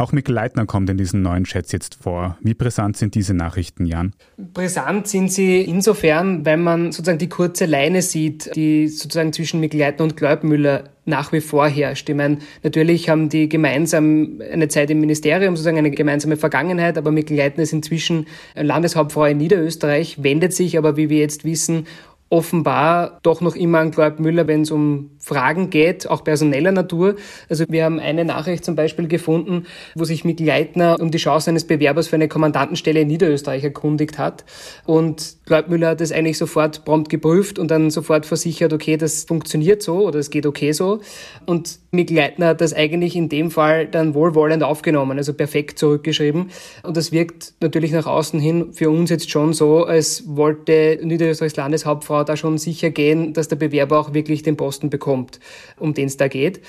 Auch 0.00 0.12
Mikkel 0.12 0.34
Leitner 0.34 0.64
kommt 0.64 0.88
in 0.88 0.96
diesen 0.96 1.20
neuen 1.20 1.44
Chats 1.44 1.72
jetzt 1.72 1.98
vor. 2.02 2.38
Wie 2.40 2.54
brisant 2.54 2.96
sind 2.96 3.14
diese 3.14 3.34
Nachrichten, 3.34 3.84
Jan? 3.84 4.14
Brisant 4.38 5.06
sind 5.06 5.30
sie 5.30 5.60
insofern, 5.60 6.46
wenn 6.46 6.62
man 6.62 6.90
sozusagen 6.90 7.18
die 7.18 7.28
kurze 7.28 7.66
Leine 7.66 8.00
sieht, 8.00 8.56
die 8.56 8.88
sozusagen 8.88 9.34
zwischen 9.34 9.60
Mikkel 9.60 9.78
Leitner 9.78 10.04
und 10.04 10.16
Gläubmüller 10.16 10.84
nach 11.04 11.32
wie 11.32 11.42
vor 11.42 11.68
herrscht. 11.68 12.08
Ich 12.08 12.14
meine, 12.14 12.38
natürlich 12.62 13.10
haben 13.10 13.28
die 13.28 13.50
gemeinsam 13.50 14.40
eine 14.50 14.68
Zeit 14.68 14.88
im 14.88 15.00
Ministerium, 15.00 15.54
sozusagen 15.54 15.76
eine 15.76 15.90
gemeinsame 15.90 16.38
Vergangenheit, 16.38 16.96
aber 16.96 17.10
Mikkel 17.10 17.36
Leitner 17.36 17.62
ist 17.62 17.74
inzwischen 17.74 18.26
Landeshauptfrau 18.54 19.26
in 19.26 19.36
Niederösterreich, 19.36 20.22
wendet 20.22 20.54
sich 20.54 20.78
aber, 20.78 20.96
wie 20.96 21.10
wir 21.10 21.18
jetzt 21.18 21.44
wissen, 21.44 21.86
offenbar 22.30 23.18
doch 23.24 23.40
noch 23.40 23.56
immer 23.56 23.80
an 23.80 23.90
Gläub 23.90 24.20
Müller, 24.20 24.46
wenn 24.46 24.62
es 24.62 24.70
um 24.70 25.10
Fragen 25.18 25.68
geht, 25.68 26.08
auch 26.08 26.22
personeller 26.22 26.70
Natur. 26.70 27.16
Also 27.48 27.64
wir 27.68 27.84
haben 27.84 27.98
eine 27.98 28.24
Nachricht 28.24 28.64
zum 28.64 28.76
Beispiel 28.76 29.08
gefunden, 29.08 29.66
wo 29.96 30.04
sich 30.04 30.24
Mikl 30.24 30.46
Leitner 30.46 30.96
um 31.00 31.10
die 31.10 31.18
Chance 31.18 31.50
eines 31.50 31.66
Bewerbers 31.66 32.06
für 32.06 32.14
eine 32.14 32.28
Kommandantenstelle 32.28 33.00
in 33.00 33.08
Niederösterreich 33.08 33.64
erkundigt 33.64 34.18
hat. 34.18 34.44
Und 34.86 35.38
Gläub 35.44 35.68
Müller 35.68 35.88
hat 35.88 36.00
das 36.00 36.12
eigentlich 36.12 36.38
sofort 36.38 36.84
prompt 36.84 37.08
geprüft 37.08 37.58
und 37.58 37.68
dann 37.72 37.90
sofort 37.90 38.26
versichert, 38.26 38.72
okay, 38.72 38.96
das 38.96 39.24
funktioniert 39.24 39.82
so 39.82 40.06
oder 40.06 40.20
es 40.20 40.30
geht 40.30 40.46
okay 40.46 40.70
so. 40.70 41.00
Und 41.46 41.80
Mikl 41.90 42.14
Leitner 42.14 42.46
hat 42.46 42.60
das 42.60 42.72
eigentlich 42.72 43.16
in 43.16 43.28
dem 43.28 43.50
Fall 43.50 43.88
dann 43.88 44.14
wohlwollend 44.14 44.62
aufgenommen, 44.62 45.18
also 45.18 45.34
perfekt 45.34 45.80
zurückgeschrieben. 45.80 46.50
Und 46.84 46.96
das 46.96 47.10
wirkt 47.10 47.54
natürlich 47.60 47.90
nach 47.90 48.06
außen 48.06 48.38
hin 48.38 48.72
für 48.72 48.88
uns 48.88 49.10
jetzt 49.10 49.30
schon 49.30 49.52
so, 49.52 49.84
als 49.84 50.22
wollte 50.28 51.00
Niederösterreichs 51.02 51.56
Landeshauptfrau 51.56 52.19
da 52.24 52.36
schon 52.36 52.58
sicher 52.58 52.90
gehen, 52.90 53.32
dass 53.32 53.48
der 53.48 53.56
Bewerber 53.56 53.98
auch 53.98 54.14
wirklich 54.14 54.42
den 54.42 54.56
Posten 54.56 54.90
bekommt, 54.90 55.40
um 55.78 55.94
den 55.94 56.06
es 56.06 56.16
da 56.16 56.28
geht. 56.28 56.60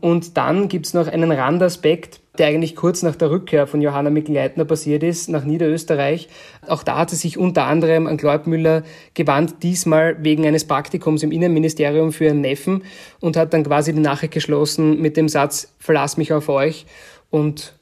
Und 0.00 0.36
dann 0.36 0.68
gibt's 0.68 0.92
noch 0.92 1.08
einen 1.08 1.32
Randaspekt, 1.32 2.20
der 2.38 2.48
eigentlich 2.48 2.76
kurz 2.76 3.02
nach 3.02 3.16
der 3.16 3.30
Rückkehr 3.30 3.66
von 3.66 3.80
Johanna 3.80 4.10
Mikl-Leitner 4.10 4.66
passiert 4.66 5.02
ist, 5.02 5.30
nach 5.30 5.44
Niederösterreich. 5.44 6.28
Auch 6.66 6.82
da 6.82 6.98
hat 6.98 7.10
sie 7.10 7.16
sich 7.16 7.38
unter 7.38 7.64
anderem 7.64 8.06
an 8.06 8.18
Gläubmüller 8.18 8.82
gewandt, 9.14 9.62
diesmal 9.62 10.22
wegen 10.22 10.46
eines 10.46 10.66
Praktikums 10.66 11.22
im 11.22 11.32
Innenministerium 11.32 12.12
für 12.12 12.26
ihren 12.26 12.42
Neffen 12.42 12.84
und 13.20 13.38
hat 13.38 13.54
dann 13.54 13.64
quasi 13.64 13.94
die 13.94 14.00
Nachricht 14.00 14.34
geschlossen 14.34 15.00
mit 15.00 15.16
dem 15.16 15.30
Satz, 15.30 15.72
verlass 15.78 16.18
mich 16.18 16.32
auf 16.34 16.50
euch 16.50 16.84
und 17.30 17.75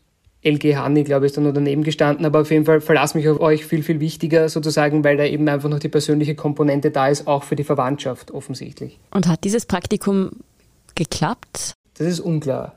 LG 0.44 0.76
Hanni, 0.76 1.04
glaube 1.04 1.26
ich, 1.26 1.30
ist 1.30 1.36
dann 1.36 1.44
nur 1.44 1.52
daneben 1.52 1.82
gestanden, 1.82 2.26
aber 2.26 2.42
auf 2.42 2.50
jeden 2.50 2.64
Fall 2.64 2.80
verlass 2.80 3.14
mich 3.14 3.28
auf 3.28 3.40
euch 3.40 3.64
viel, 3.64 3.82
viel 3.82 4.00
wichtiger 4.00 4.48
sozusagen, 4.48 5.02
weil 5.02 5.16
da 5.16 5.24
eben 5.24 5.48
einfach 5.48 5.68
noch 5.68 5.78
die 5.78 5.88
persönliche 5.88 6.34
Komponente 6.34 6.90
da 6.90 7.08
ist, 7.08 7.26
auch 7.26 7.44
für 7.44 7.56
die 7.56 7.64
Verwandtschaft 7.64 8.30
offensichtlich. 8.30 8.98
Und 9.10 9.26
hat 9.26 9.44
dieses 9.44 9.64
Praktikum 9.66 10.30
geklappt? 10.94 11.72
Das 11.96 12.06
ist 12.06 12.20
unklar. 12.20 12.74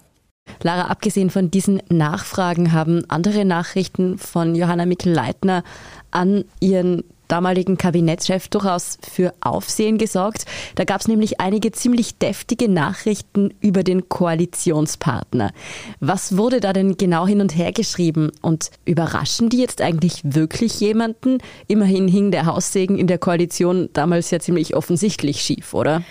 Lara, 0.64 0.88
abgesehen 0.88 1.30
von 1.30 1.52
diesen 1.52 1.82
Nachfragen 1.90 2.72
haben 2.72 3.04
andere 3.10 3.44
Nachrichten 3.44 4.18
von 4.18 4.56
Johanna 4.56 4.86
Mikl-Leitner 4.86 5.64
an 6.12 6.46
ihren 6.62 7.04
damaligen 7.28 7.78
Kabinettschef 7.78 8.48
durchaus 8.48 8.98
für 9.02 9.34
Aufsehen 9.42 9.98
gesorgt. 9.98 10.46
Da 10.76 10.84
gab 10.84 11.02
es 11.02 11.08
nämlich 11.08 11.40
einige 11.40 11.72
ziemlich 11.72 12.18
deftige 12.18 12.70
Nachrichten 12.70 13.54
über 13.62 13.84
den 13.84 14.10
Koalitionspartner. 14.10 15.52
Was 16.00 16.38
wurde 16.38 16.60
da 16.60 16.74
denn 16.74 16.98
genau 16.98 17.28
hin 17.28 17.42
und 17.42 17.56
her 17.56 17.72
geschrieben 17.72 18.32
und 18.42 18.72
überraschen 18.86 19.50
die 19.50 19.60
jetzt 19.60 19.82
eigentlich 19.82 20.22
wirklich 20.24 20.80
jemanden? 20.80 21.40
Immerhin 21.68 22.08
hing 22.08 22.32
der 22.32 22.46
Haussegen 22.46 22.98
in 22.98 23.08
der 23.08 23.18
Koalition 23.18 23.90
damals 23.94 24.32
ja 24.32 24.40
ziemlich 24.40 24.76
offensichtlich 24.76 25.42
schief, 25.42 25.74
oder? 25.74 26.04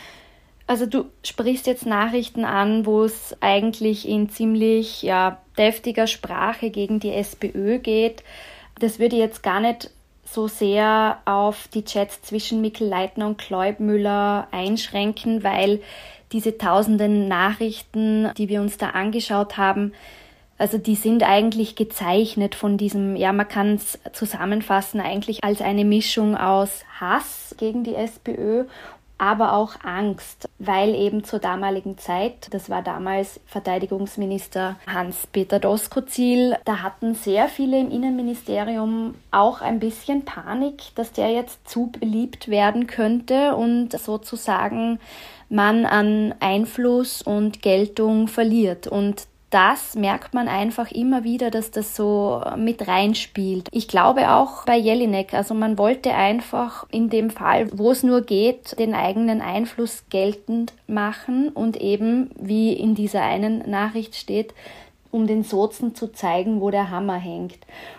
Also 0.67 0.87
du 0.87 1.05
sprichst 1.23 1.67
jetzt 1.67 1.87
Nachrichten 1.87 2.45
an, 2.45 2.87
wo 2.87 3.05
es 3.05 3.37
eigentlich 3.41 4.09
in 4.09 4.29
ziemlich 4.29 5.03
ja, 5.03 5.41
deftiger 5.57 6.09
Sprache 6.09 6.71
gegen 6.71 6.99
die 6.99 7.13
SPÖ 7.13 7.79
geht. 7.79 8.25
Das 8.81 8.99
würde 8.99 9.17
jetzt 9.17 9.43
gar 9.45 9.61
nicht 9.61 9.91
so 10.37 10.49
sehr 10.49 11.19
auf 11.25 11.67
die 11.69 11.83
Chats 11.83 12.21
zwischen 12.21 12.61
Mikkel 12.61 12.87
Leitner 12.87 13.27
und 13.27 13.39
Kleubmüller 13.39 14.49
einschränken, 14.51 15.43
weil 15.43 15.81
diese 16.31 16.59
tausenden 16.59 17.27
Nachrichten, 17.27 18.31
die 18.37 18.51
wir 18.51 18.61
uns 18.61 18.77
da 18.77 18.91
angeschaut 18.91 19.57
haben, 19.57 19.95
also 20.59 20.77
die 20.77 20.95
sind 20.95 21.23
eigentlich 21.23 21.75
gezeichnet 21.75 22.55
von 22.55 22.77
diesem, 22.77 23.17
ja, 23.17 23.33
man 23.33 23.49
kann 23.49 23.77
es 23.77 23.99
zusammenfassen 24.13 25.01
eigentlich 25.01 25.43
als 25.43 25.63
eine 25.63 25.87
Mischung 25.87 26.37
aus 26.37 26.85
Hass 27.01 27.55
gegen 27.59 27.83
die 27.83 27.95
SPÖ 27.95 28.65
aber 29.19 29.55
auch 29.55 29.77
Angst, 29.83 30.49
weil 30.59 30.95
eben 30.95 31.25
zur 31.25 31.39
damaligen 31.39 31.97
Zeit, 31.97 32.49
das 32.51 32.69
war 32.69 32.83
damals 32.83 33.41
Verteidigungsminister 33.47 34.77
Hans-Peter 34.87 35.59
Doskozil, 35.59 36.57
da 36.65 36.83
hatten 36.83 37.15
sehr 37.15 37.49
viele 37.49 37.81
im 37.81 37.91
Innenministerium 37.91 39.15
auch 39.31 39.63
ein 39.63 39.81
bisschen 39.81 40.25
Panik, 40.25 40.95
dass 40.95 41.13
der 41.13 41.31
jetzt 41.31 41.69
zu 41.69 41.91
beliebt 41.99 42.49
werden 42.49 42.87
könnte 42.87 43.57
und 43.57 43.93
sozusagen 43.93 44.99
man 45.49 45.87
an 45.87 46.35
Einfluss 46.41 47.23
und 47.23 47.63
Geltung 47.63 48.29
verliert. 48.29 48.87
Und 48.87 49.27
das 49.51 49.95
merkt 49.95 50.35
man 50.35 50.49
einfach 50.49 50.91
immer 50.91 51.23
wieder, 51.23 51.51
dass 51.51 51.71
das 51.71 51.95
so 51.95 52.43
mit 52.57 52.89
reinspielt. 52.89 53.69
Ich 53.71 53.87
glaube 53.87 54.33
auch 54.33 54.65
bei 54.65 54.77
Jelinek, 54.77 55.35
also 55.35 55.55
man 55.55 55.79
wollte 55.79 56.13
einfach 56.13 56.87
in 56.91 57.11
dem 57.11 57.31
Fall, 57.31 57.69
wo 57.73 57.93
es 57.93 58.03
nur 58.03 58.23
geht, 58.23 58.79
den 58.79 58.95
eigenen 58.95 59.41
Einfluss 59.41 60.05
geltend 60.11 60.73
machen 60.89 61.51
und 61.51 61.77
eben, 61.77 62.31
wie 62.37 62.73
in 62.73 62.95
dieser 62.95 63.23
einen 63.23 63.71
Nachricht 63.71 64.17
steht, 64.17 64.53
um 65.13 65.27
den 65.27 65.45
Sozen 65.45 65.95
zu 65.95 66.13
zeigen, 66.13 66.61
wo 66.61 66.71
der 66.71 66.91
Hammer 66.91 67.17
hängt. 67.17 67.59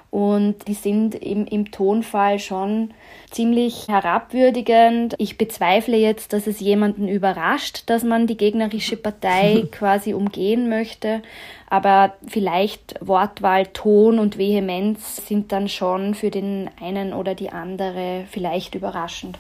Und 0.10 0.68
die 0.68 0.74
sind 0.74 1.16
im, 1.16 1.46
im 1.46 1.72
Tonfall 1.72 2.40
schon 2.40 2.92
ziemlich 3.30 3.88
herabwürdigend. 3.88 5.16
Ich 5.18 5.38
bezweifle 5.38 5.98
jetzt, 5.98 6.34
dass 6.34 6.48
es 6.48 6.60
jemanden 6.60 7.08
überrascht, 7.08 7.84
dass 7.88 8.04
man 8.04 8.26
die 8.26 8.38
gegnerische 8.38 8.98
Partei 8.98 9.68
quasi 9.72 10.14
umgehen 10.14 10.70
möchte. 10.70 11.22
Aber 11.70 12.14
vielleicht 12.26 12.96
Wortwahl, 13.02 13.68
Ton 13.68 14.20
und 14.20 14.38
Vehemenz 14.38 15.28
sind 15.28 15.52
dann 15.52 15.68
schon 15.68 16.16
für 16.16 16.32
den 16.32 16.70
einen 16.82 17.14
oder 17.14 17.36
die 17.36 17.50
andere 17.50 18.24
vielleicht 18.30 18.76
überraschend. 18.76 19.38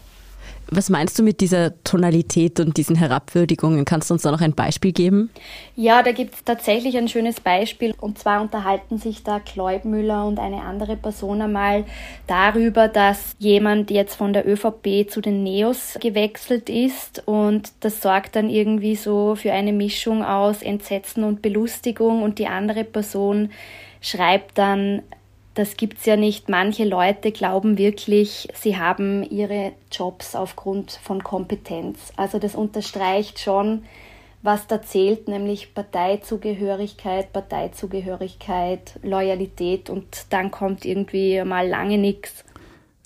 Was 0.69 0.89
meinst 0.89 1.17
du 1.17 1.23
mit 1.23 1.39
dieser 1.39 1.81
Tonalität 1.83 2.59
und 2.59 2.75
diesen 2.75 2.97
Herabwürdigungen? 2.97 3.85
Kannst 3.85 4.09
du 4.09 4.13
uns 4.13 4.23
da 4.23 4.31
noch 4.31 4.41
ein 4.41 4.53
Beispiel 4.53 4.91
geben? 4.91 5.29
Ja, 5.75 6.03
da 6.03 6.11
gibt 6.11 6.35
es 6.35 6.43
tatsächlich 6.43 6.97
ein 6.97 7.07
schönes 7.07 7.39
Beispiel. 7.39 7.95
Und 7.99 8.19
zwar 8.19 8.41
unterhalten 8.41 8.97
sich 8.97 9.23
da 9.23 9.39
Kleubmüller 9.39 10.25
und 10.25 10.39
eine 10.39 10.63
andere 10.63 10.97
Person 10.97 11.41
einmal 11.41 11.85
darüber, 12.27 12.89
dass 12.89 13.33
jemand 13.39 13.91
jetzt 13.91 14.15
von 14.15 14.33
der 14.33 14.45
ÖVP 14.45 15.09
zu 15.09 15.21
den 15.21 15.41
Neos 15.43 15.97
gewechselt 16.01 16.69
ist. 16.69 17.25
Und 17.25 17.71
das 17.79 18.01
sorgt 18.01 18.35
dann 18.35 18.49
irgendwie 18.49 18.97
so 18.97 19.35
für 19.35 19.53
eine 19.53 19.71
Mischung 19.71 20.21
aus 20.21 20.61
Entsetzen 20.61 21.23
und 21.23 21.41
Belustigung. 21.41 22.23
Und 22.23 22.39
die 22.39 22.47
andere 22.47 22.83
Person 22.83 23.51
schreibt 24.01 24.57
dann, 24.57 25.01
das 25.57 25.75
gibt's 25.75 26.05
ja 26.05 26.15
nicht. 26.15 26.49
Manche 26.49 26.85
Leute 26.85 27.31
glauben 27.31 27.77
wirklich, 27.77 28.47
sie 28.53 28.77
haben 28.77 29.23
ihre 29.23 29.73
Jobs 29.91 30.35
aufgrund 30.35 30.91
von 30.91 31.23
Kompetenz. 31.23 32.13
Also 32.15 32.37
das 32.37 32.53
unterstreicht 32.53 33.39
schon, 33.39 33.83
was 34.43 34.67
da 34.67 34.81
zählt, 34.81 35.27
nämlich 35.27 35.73
Parteizugehörigkeit, 35.73 37.33
Parteizugehörigkeit, 37.33 38.99
Loyalität 39.01 39.89
und 39.89 40.27
dann 40.29 40.51
kommt 40.51 40.85
irgendwie 40.85 41.43
mal 41.43 41.67
lange 41.67 41.97
nichts. 41.97 42.45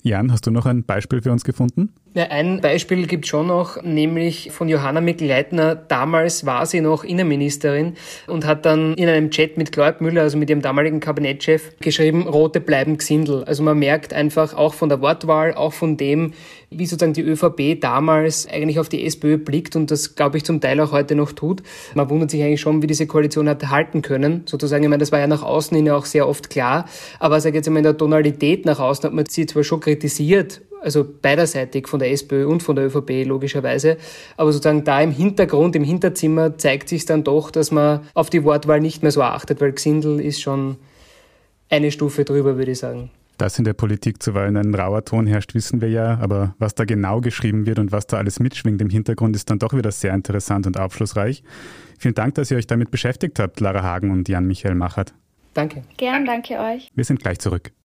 Jan, 0.02 0.30
hast 0.30 0.46
du 0.46 0.50
noch 0.50 0.66
ein 0.66 0.84
Beispiel 0.84 1.22
für 1.22 1.32
uns 1.32 1.44
gefunden? 1.44 1.94
Ja, 2.14 2.24
ein 2.24 2.60
Beispiel 2.60 3.06
gibt 3.06 3.26
schon 3.26 3.46
noch, 3.46 3.82
nämlich 3.82 4.50
von 4.50 4.68
Johanna 4.68 5.00
Mikl-Leitner. 5.00 5.74
Damals 5.74 6.44
war 6.44 6.66
sie 6.66 6.82
noch 6.82 7.04
Innenministerin 7.04 7.94
und 8.26 8.44
hat 8.44 8.66
dann 8.66 8.92
in 8.96 9.08
einem 9.08 9.30
Chat 9.30 9.56
mit 9.56 9.72
Claude 9.72 10.04
Müller, 10.04 10.20
also 10.20 10.36
mit 10.36 10.50
ihrem 10.50 10.60
damaligen 10.60 11.00
Kabinettschef, 11.00 11.72
geschrieben, 11.80 12.28
Rote 12.28 12.60
bleiben 12.60 12.98
Gsindel. 12.98 13.44
Also 13.44 13.62
man 13.62 13.78
merkt 13.78 14.12
einfach 14.12 14.52
auch 14.52 14.74
von 14.74 14.90
der 14.90 15.00
Wortwahl, 15.00 15.54
auch 15.54 15.72
von 15.72 15.96
dem, 15.96 16.34
wie 16.68 16.84
sozusagen 16.84 17.14
die 17.14 17.22
ÖVP 17.22 17.80
damals 17.80 18.46
eigentlich 18.46 18.78
auf 18.78 18.90
die 18.90 19.06
SPÖ 19.06 19.38
blickt 19.38 19.74
und 19.74 19.90
das, 19.90 20.14
glaube 20.14 20.36
ich, 20.36 20.44
zum 20.44 20.60
Teil 20.60 20.80
auch 20.80 20.92
heute 20.92 21.14
noch 21.14 21.32
tut. 21.32 21.62
Man 21.94 22.10
wundert 22.10 22.30
sich 22.30 22.42
eigentlich 22.42 22.60
schon, 22.60 22.82
wie 22.82 22.86
diese 22.86 23.06
Koalition 23.06 23.48
hat 23.48 23.70
halten 23.70 24.02
können. 24.02 24.42
Sozusagen, 24.44 24.82
ich 24.82 24.90
meine, 24.90 25.00
das 25.00 25.12
war 25.12 25.18
ja 25.18 25.26
nach 25.26 25.42
außen 25.42 25.74
hin 25.74 25.86
ja 25.86 25.96
auch 25.96 26.04
sehr 26.04 26.28
oft 26.28 26.50
klar, 26.50 26.84
aber 27.20 27.40
sage 27.40 27.56
jetzt 27.56 27.68
einmal 27.68 27.80
in 27.80 27.84
der 27.84 27.96
Tonalität 27.96 28.66
nach 28.66 28.80
außen 28.80 29.04
hat 29.04 29.14
man 29.14 29.24
sie 29.24 29.46
zwar 29.46 29.64
schon 29.64 29.80
kritisiert, 29.80 30.60
also 30.82 31.06
beiderseitig 31.22 31.88
von 31.88 32.00
der 32.00 32.10
SPÖ 32.10 32.46
und 32.46 32.62
von 32.62 32.76
der 32.76 32.86
ÖVP 32.86 33.24
logischerweise. 33.24 33.96
Aber 34.36 34.52
sozusagen 34.52 34.84
da 34.84 35.00
im 35.00 35.12
Hintergrund, 35.12 35.76
im 35.76 35.84
Hinterzimmer 35.84 36.58
zeigt 36.58 36.88
sich 36.88 37.06
dann 37.06 37.24
doch, 37.24 37.50
dass 37.50 37.70
man 37.70 38.00
auf 38.14 38.30
die 38.30 38.44
Wortwahl 38.44 38.80
nicht 38.80 39.02
mehr 39.02 39.12
so 39.12 39.22
achtet, 39.22 39.60
weil 39.60 39.72
Xindel 39.72 40.20
ist 40.20 40.40
schon 40.40 40.76
eine 41.70 41.90
Stufe 41.90 42.24
drüber, 42.24 42.56
würde 42.56 42.72
ich 42.72 42.78
sagen. 42.78 43.10
Dass 43.38 43.58
in 43.58 43.64
der 43.64 43.72
Politik 43.72 44.22
zuweilen 44.22 44.56
ein 44.56 44.74
rauer 44.74 45.04
Ton 45.04 45.26
herrscht, 45.26 45.54
wissen 45.54 45.80
wir 45.80 45.88
ja, 45.88 46.18
aber 46.20 46.54
was 46.58 46.74
da 46.74 46.84
genau 46.84 47.20
geschrieben 47.20 47.66
wird 47.66 47.78
und 47.78 47.90
was 47.90 48.06
da 48.06 48.18
alles 48.18 48.38
mitschwingt 48.40 48.80
im 48.80 48.90
Hintergrund, 48.90 49.34
ist 49.34 49.50
dann 49.50 49.58
doch 49.58 49.72
wieder 49.72 49.90
sehr 49.90 50.14
interessant 50.14 50.66
und 50.66 50.78
aufschlussreich. 50.78 51.42
Vielen 51.98 52.14
Dank, 52.14 52.34
dass 52.34 52.50
ihr 52.50 52.56
euch 52.56 52.66
damit 52.66 52.90
beschäftigt 52.90 53.38
habt, 53.38 53.58
Lara 53.60 53.82
Hagen 53.82 54.10
und 54.10 54.28
Jan-Michael 54.28 54.74
Machert. 54.74 55.14
Danke. 55.54 55.82
Gern, 55.96 56.24
danke 56.24 56.58
euch. 56.58 56.88
Wir 56.94 57.04
sind 57.04 57.20
gleich 57.20 57.38
zurück. 57.38 57.72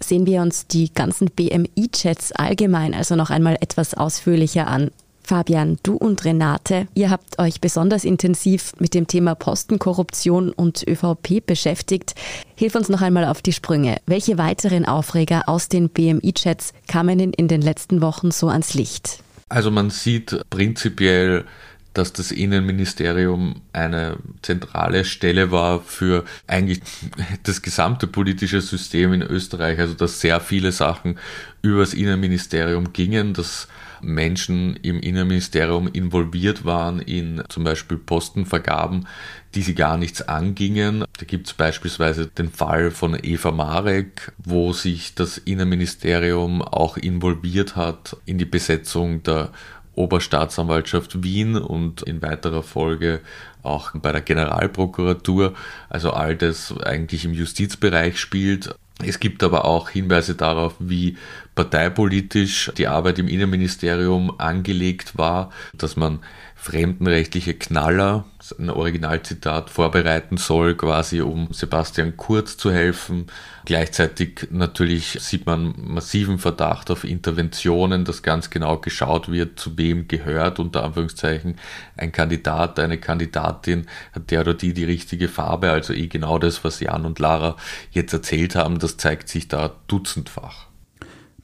Sehen 0.00 0.26
wir 0.26 0.42
uns 0.42 0.66
die 0.66 0.92
ganzen 0.92 1.30
BMI-Chats 1.30 2.32
allgemein 2.32 2.94
also 2.94 3.16
noch 3.16 3.30
einmal 3.30 3.56
etwas 3.60 3.94
ausführlicher 3.94 4.66
an. 4.66 4.90
Fabian, 5.22 5.78
du 5.82 5.94
und 5.96 6.24
Renate, 6.26 6.86
ihr 6.94 7.08
habt 7.08 7.38
euch 7.38 7.60
besonders 7.60 8.04
intensiv 8.04 8.72
mit 8.78 8.92
dem 8.92 9.06
Thema 9.06 9.34
Postenkorruption 9.34 10.50
und 10.50 10.86
ÖVP 10.86 11.44
beschäftigt. 11.46 12.14
Hilf 12.56 12.74
uns 12.74 12.90
noch 12.90 13.00
einmal 13.00 13.24
auf 13.24 13.40
die 13.40 13.54
Sprünge. 13.54 13.96
Welche 14.06 14.36
weiteren 14.36 14.84
Aufreger 14.84 15.48
aus 15.48 15.68
den 15.68 15.88
BMI-Chats 15.88 16.74
kamen 16.88 17.32
in 17.32 17.48
den 17.48 17.62
letzten 17.62 18.02
Wochen 18.02 18.32
so 18.32 18.48
ans 18.48 18.74
Licht? 18.74 19.20
Also 19.48 19.70
man 19.70 19.88
sieht 19.88 20.38
prinzipiell, 20.50 21.46
dass 21.94 22.12
das 22.12 22.32
Innenministerium 22.32 23.62
eine 23.72 24.16
zentrale 24.42 25.04
Stelle 25.04 25.50
war 25.50 25.80
für 25.80 26.24
eigentlich 26.46 26.80
das 27.44 27.62
gesamte 27.62 28.06
politische 28.06 28.60
System 28.60 29.12
in 29.12 29.22
Österreich. 29.22 29.78
Also 29.78 29.94
dass 29.94 30.20
sehr 30.20 30.40
viele 30.40 30.72
Sachen 30.72 31.18
übers 31.62 31.94
Innenministerium 31.94 32.92
gingen, 32.92 33.32
dass 33.32 33.68
Menschen 34.04 34.76
im 34.76 35.00
Innenministerium 35.00 35.88
involviert 35.88 36.64
waren 36.64 37.00
in 37.00 37.42
zum 37.48 37.64
Beispiel 37.64 37.96
Postenvergaben, 37.96 39.06
die 39.54 39.62
sie 39.62 39.74
gar 39.74 39.96
nichts 39.96 40.22
angingen. 40.22 41.04
Da 41.18 41.24
gibt 41.24 41.46
es 41.46 41.54
beispielsweise 41.54 42.26
den 42.26 42.50
Fall 42.50 42.90
von 42.90 43.18
Eva 43.20 43.50
Marek, 43.50 44.32
wo 44.38 44.72
sich 44.72 45.14
das 45.14 45.38
Innenministerium 45.38 46.60
auch 46.62 46.96
involviert 46.96 47.76
hat 47.76 48.16
in 48.26 48.38
die 48.38 48.44
Besetzung 48.44 49.22
der 49.22 49.50
Oberstaatsanwaltschaft 49.94 51.22
Wien 51.22 51.56
und 51.56 52.02
in 52.02 52.22
weiterer 52.22 52.62
Folge 52.62 53.20
auch 53.62 53.92
bei 53.94 54.12
der 54.12 54.20
Generalprokuratur. 54.20 55.54
Also 55.88 56.12
all 56.12 56.36
das 56.36 56.76
eigentlich 56.78 57.24
im 57.24 57.32
Justizbereich 57.32 58.18
spielt. 58.18 58.74
Es 59.04 59.18
gibt 59.18 59.42
aber 59.42 59.64
auch 59.64 59.90
Hinweise 59.90 60.34
darauf, 60.34 60.74
wie 60.78 61.16
parteipolitisch 61.54 62.70
die 62.76 62.86
Arbeit 62.86 63.18
im 63.18 63.28
Innenministerium 63.28 64.38
angelegt 64.38 65.18
war, 65.18 65.50
dass 65.72 65.96
man 65.96 66.20
fremdenrechtliche 66.64 67.52
Knaller, 67.52 68.24
ein 68.58 68.70
Originalzitat, 68.70 69.68
vorbereiten 69.68 70.38
soll, 70.38 70.74
quasi 70.74 71.20
um 71.20 71.52
Sebastian 71.52 72.16
Kurz 72.16 72.56
zu 72.56 72.72
helfen. 72.72 73.26
Gleichzeitig 73.66 74.48
natürlich 74.50 75.18
sieht 75.20 75.44
man 75.44 75.74
massiven 75.76 76.38
Verdacht 76.38 76.90
auf 76.90 77.04
Interventionen, 77.04 78.06
dass 78.06 78.22
ganz 78.22 78.48
genau 78.48 78.78
geschaut 78.78 79.30
wird, 79.30 79.60
zu 79.60 79.76
wem 79.76 80.08
gehört, 80.08 80.58
unter 80.58 80.84
Anführungszeichen, 80.84 81.56
ein 81.98 82.12
Kandidat, 82.12 82.78
eine 82.78 82.96
Kandidatin, 82.96 83.86
hat 84.14 84.30
der 84.30 84.40
oder 84.40 84.54
die 84.54 84.72
die 84.72 84.84
richtige 84.84 85.28
Farbe, 85.28 85.70
also 85.70 85.92
eh 85.92 86.06
genau 86.06 86.38
das, 86.38 86.64
was 86.64 86.80
Jan 86.80 87.04
und 87.04 87.18
Lara 87.18 87.56
jetzt 87.90 88.14
erzählt 88.14 88.54
haben, 88.54 88.78
das 88.78 88.96
zeigt 88.96 89.28
sich 89.28 89.48
da 89.48 89.70
dutzendfach. 89.86 90.68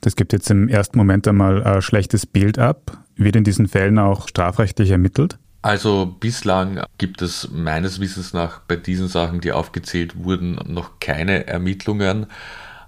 Das 0.01 0.17
gibt 0.17 0.33
jetzt 0.33 0.51
im 0.51 0.69
ersten 0.69 0.97
Moment 0.97 1.29
einmal 1.29 1.63
ein 1.63 1.83
schlechtes 1.83 2.27
Bild 2.27 2.59
ab. 2.59 2.99
Wird 3.17 3.37
in 3.37 3.45
diesen 3.45 3.69
Fällen 3.69 3.99
auch 3.99 4.29
strafrechtlich 4.29 4.91
ermittelt? 4.91 5.39
Also 5.63 6.07
bislang 6.07 6.83
gibt 6.97 7.21
es 7.21 7.51
meines 7.53 8.01
Wissens 8.01 8.33
nach 8.33 8.61
bei 8.61 8.77
diesen 8.77 9.09
Sachen, 9.09 9.43
die 9.43 9.53
aufgezählt 9.53 10.25
wurden, 10.25 10.59
noch 10.67 11.01
keine 11.01 11.47
Ermittlungen. 11.47 12.27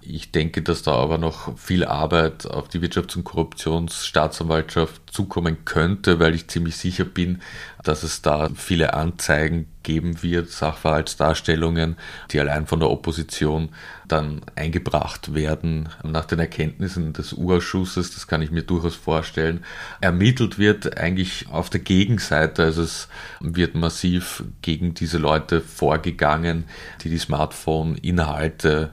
Ich 0.04 0.32
denke, 0.32 0.62
dass 0.62 0.82
da 0.82 0.94
aber 0.94 1.16
noch 1.16 1.56
viel 1.56 1.84
Arbeit 1.84 2.46
auf 2.46 2.66
die 2.66 2.80
Wirtschafts- 2.80 3.16
und 3.16 3.22
Korruptionsstaatsanwaltschaft 3.22 5.00
zukommen 5.08 5.64
könnte, 5.64 6.18
weil 6.18 6.34
ich 6.34 6.48
ziemlich 6.48 6.76
sicher 6.76 7.04
bin, 7.04 7.40
dass 7.84 8.02
es 8.02 8.20
da 8.20 8.50
viele 8.56 8.94
Anzeigen 8.94 9.68
geben 9.84 10.20
wird, 10.24 10.50
Sachverhaltsdarstellungen, 10.50 11.96
die 12.32 12.40
allein 12.40 12.66
von 12.66 12.80
der 12.80 12.90
Opposition 12.90 13.68
dann 14.08 14.40
eingebracht 14.56 15.34
werden 15.34 15.88
nach 16.02 16.24
den 16.24 16.40
Erkenntnissen 16.40 17.12
des 17.12 17.32
Urausschusses. 17.32 18.12
Das 18.12 18.26
kann 18.26 18.42
ich 18.42 18.50
mir 18.50 18.62
durchaus 18.62 18.96
vorstellen. 18.96 19.64
Ermittelt 20.00 20.58
wird 20.58 20.98
eigentlich 20.98 21.48
auf 21.48 21.70
der 21.70 21.80
Gegenseite, 21.80 22.64
also 22.64 22.82
es 22.82 23.08
wird 23.38 23.76
massiv 23.76 24.42
gegen 24.62 24.94
diese 24.94 25.18
Leute 25.18 25.60
vorgegangen, 25.60 26.64
die 27.02 27.08
die 27.10 27.18
Smartphone-Inhalte 27.18 28.90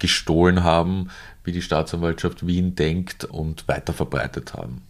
gestohlen 0.00 0.64
haben, 0.64 1.10
wie 1.44 1.52
die 1.52 1.62
Staatsanwaltschaft 1.62 2.46
Wien 2.46 2.74
denkt 2.74 3.24
und 3.24 3.68
weiterverbreitet 3.68 4.54
haben. 4.54 4.82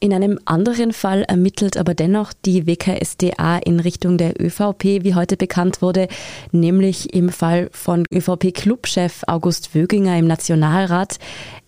In 0.00 0.12
einem 0.12 0.38
anderen 0.44 0.92
Fall 0.92 1.24
ermittelt 1.24 1.76
aber 1.76 1.92
dennoch 1.92 2.32
die 2.32 2.68
WKSDA 2.68 3.58
in 3.58 3.80
Richtung 3.80 4.16
der 4.16 4.40
ÖVP, 4.40 5.02
wie 5.02 5.16
heute 5.16 5.36
bekannt 5.36 5.82
wurde, 5.82 6.06
nämlich 6.52 7.14
im 7.14 7.30
Fall 7.30 7.68
von 7.72 8.04
ÖVP-Clubchef 8.12 9.24
August 9.26 9.74
Wöginger 9.74 10.16
im 10.16 10.28
Nationalrat. 10.28 11.18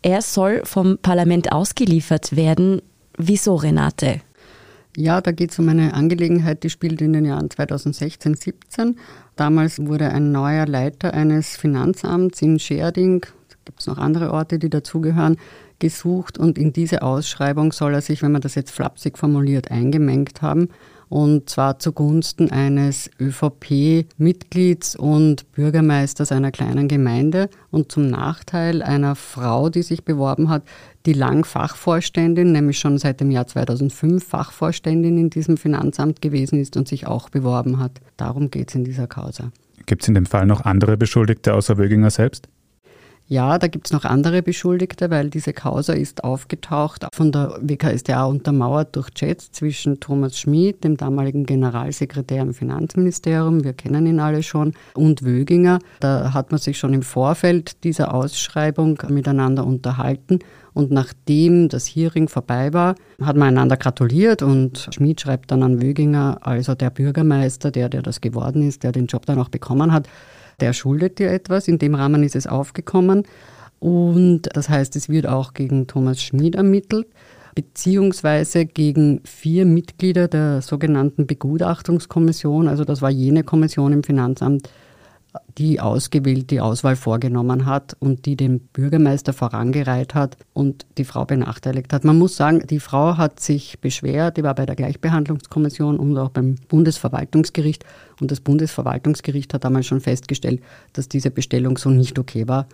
Er 0.02 0.22
soll 0.22 0.62
vom 0.64 0.98
Parlament 0.98 1.50
ausgeliefert 1.50 2.36
werden. 2.36 2.82
Wieso, 3.18 3.56
Renate? 3.56 4.20
Ja, 4.96 5.20
da 5.20 5.30
geht 5.30 5.52
es 5.52 5.58
um 5.58 5.68
eine 5.68 5.94
Angelegenheit, 5.94 6.64
die 6.64 6.70
spielt 6.70 7.00
in 7.00 7.12
den 7.12 7.24
Jahren 7.24 7.48
2016, 7.48 8.34
17. 8.34 8.98
Damals 9.36 9.78
wurde 9.86 10.10
ein 10.10 10.32
neuer 10.32 10.66
Leiter 10.66 11.14
eines 11.14 11.56
Finanzamts 11.56 12.42
in 12.42 12.58
Scherding, 12.58 13.24
gibt 13.64 13.80
es 13.80 13.86
noch 13.86 13.98
andere 13.98 14.32
Orte, 14.32 14.58
die 14.58 14.70
dazugehören, 14.70 15.36
gesucht 15.78 16.38
und 16.38 16.58
in 16.58 16.72
diese 16.72 17.02
Ausschreibung 17.02 17.72
soll 17.72 17.94
er 17.94 18.02
sich, 18.02 18.20
wenn 18.22 18.32
man 18.32 18.42
das 18.42 18.54
jetzt 18.54 18.72
flapsig 18.72 19.16
formuliert, 19.16 19.70
eingemengt 19.70 20.42
haben 20.42 20.68
und 21.10 21.50
zwar 21.50 21.80
zugunsten 21.80 22.50
eines 22.50 23.10
ÖVP-Mitglieds 23.20 24.94
und 24.94 25.50
Bürgermeisters 25.52 26.30
einer 26.30 26.52
kleinen 26.52 26.86
Gemeinde 26.86 27.50
und 27.72 27.90
zum 27.90 28.06
Nachteil 28.06 28.80
einer 28.80 29.16
Frau, 29.16 29.70
die 29.70 29.82
sich 29.82 30.04
beworben 30.04 30.48
hat, 30.48 30.62
die 31.06 31.12
lang 31.12 31.44
Fachvorständin, 31.44 32.52
nämlich 32.52 32.78
schon 32.78 32.96
seit 32.96 33.20
dem 33.20 33.32
Jahr 33.32 33.48
2005 33.48 34.24
Fachvorständin 34.24 35.18
in 35.18 35.30
diesem 35.30 35.56
Finanzamt 35.56 36.22
gewesen 36.22 36.60
ist 36.60 36.76
und 36.76 36.86
sich 36.86 37.08
auch 37.08 37.28
beworben 37.28 37.80
hat. 37.80 38.00
Darum 38.16 38.50
geht 38.50 38.68
es 38.68 38.76
in 38.76 38.84
dieser 38.84 39.08
Causa. 39.08 39.50
Gibt 39.86 40.02
es 40.02 40.08
in 40.08 40.14
dem 40.14 40.26
Fall 40.26 40.46
noch 40.46 40.60
andere 40.60 40.96
Beschuldigte 40.96 41.54
außer 41.54 41.76
Wöginger 41.76 42.10
selbst? 42.10 42.48
Ja, 43.32 43.60
da 43.60 43.68
gibt 43.68 43.86
es 43.86 43.92
noch 43.92 44.04
andere 44.04 44.42
Beschuldigte, 44.42 45.08
weil 45.08 45.30
diese 45.30 45.52
Causa 45.52 45.92
ist 45.92 46.24
aufgetaucht 46.24 47.06
von 47.12 47.30
der 47.30 47.60
WKSDA 47.60 48.24
untermauert 48.24 48.96
durch 48.96 49.08
Chats 49.14 49.52
zwischen 49.52 50.00
Thomas 50.00 50.36
Schmid, 50.36 50.82
dem 50.82 50.96
damaligen 50.96 51.46
Generalsekretär 51.46 52.42
im 52.42 52.54
Finanzministerium, 52.54 53.62
wir 53.62 53.74
kennen 53.74 54.04
ihn 54.06 54.18
alle 54.18 54.42
schon, 54.42 54.74
und 54.94 55.24
Wöginger. 55.24 55.78
Da 56.00 56.34
hat 56.34 56.50
man 56.50 56.58
sich 56.58 56.76
schon 56.76 56.92
im 56.92 57.02
Vorfeld 57.02 57.84
dieser 57.84 58.12
Ausschreibung 58.12 58.98
miteinander 59.08 59.64
unterhalten 59.64 60.40
Und 60.74 60.90
nachdem 60.90 61.68
das 61.68 61.86
Hearing 61.86 62.26
vorbei 62.26 62.72
war, 62.72 62.96
hat 63.22 63.36
man 63.36 63.50
einander 63.50 63.76
gratuliert 63.76 64.42
und 64.42 64.88
Schmid 64.92 65.20
schreibt 65.20 65.52
dann 65.52 65.62
an 65.62 65.80
Wöginger, 65.80 66.38
also 66.40 66.74
der 66.74 66.90
Bürgermeister, 66.90 67.70
der, 67.70 67.88
der 67.90 68.02
das 68.02 68.20
geworden 68.20 68.66
ist, 68.66 68.82
der 68.82 68.90
den 68.90 69.06
Job 69.06 69.24
dann 69.26 69.38
auch 69.38 69.50
bekommen 69.50 69.92
hat, 69.92 70.08
der 70.60 70.72
schuldet 70.72 71.18
dir 71.18 71.30
etwas. 71.30 71.68
In 71.68 71.78
dem 71.78 71.94
Rahmen 71.94 72.22
ist 72.22 72.36
es 72.36 72.46
aufgekommen. 72.46 73.24
Und 73.78 74.48
das 74.54 74.68
heißt, 74.68 74.94
es 74.96 75.08
wird 75.08 75.26
auch 75.26 75.54
gegen 75.54 75.86
Thomas 75.86 76.22
Schmid 76.22 76.54
ermittelt 76.54 77.06
beziehungsweise 77.54 78.64
gegen 78.64 79.20
vier 79.24 79.66
Mitglieder 79.66 80.28
der 80.28 80.62
sogenannten 80.62 81.26
Begutachtungskommission. 81.26 82.68
Also 82.68 82.84
das 82.84 83.02
war 83.02 83.10
jene 83.10 83.44
Kommission 83.44 83.92
im 83.92 84.02
Finanzamt, 84.02 84.70
die 85.58 85.80
ausgewählt 85.80 86.50
die 86.50 86.60
Auswahl 86.60 86.96
vorgenommen 86.96 87.66
hat 87.66 87.96
und 87.98 88.26
die 88.26 88.36
dem 88.36 88.60
Bürgermeister 88.60 89.32
vorangereiht 89.32 90.14
hat 90.14 90.36
und 90.52 90.86
die 90.98 91.04
Frau 91.04 91.24
benachteiligt 91.24 91.92
hat. 91.92 92.04
Man 92.04 92.18
muss 92.18 92.36
sagen, 92.36 92.66
die 92.66 92.80
Frau 92.80 93.16
hat 93.16 93.40
sich 93.40 93.80
beschwert, 93.80 94.36
die 94.36 94.42
war 94.42 94.54
bei 94.54 94.66
der 94.66 94.76
Gleichbehandlungskommission 94.76 95.98
und 95.98 96.16
auch 96.18 96.30
beim 96.30 96.56
Bundesverwaltungsgericht 96.68 97.84
und 98.20 98.30
das 98.30 98.40
Bundesverwaltungsgericht 98.40 99.54
hat 99.54 99.64
damals 99.64 99.86
schon 99.86 100.00
festgestellt, 100.00 100.62
dass 100.92 101.08
diese 101.08 101.30
Bestellung 101.30 101.78
so 101.78 101.90
nicht 101.90 102.18
okay 102.18 102.48
war, 102.48 102.66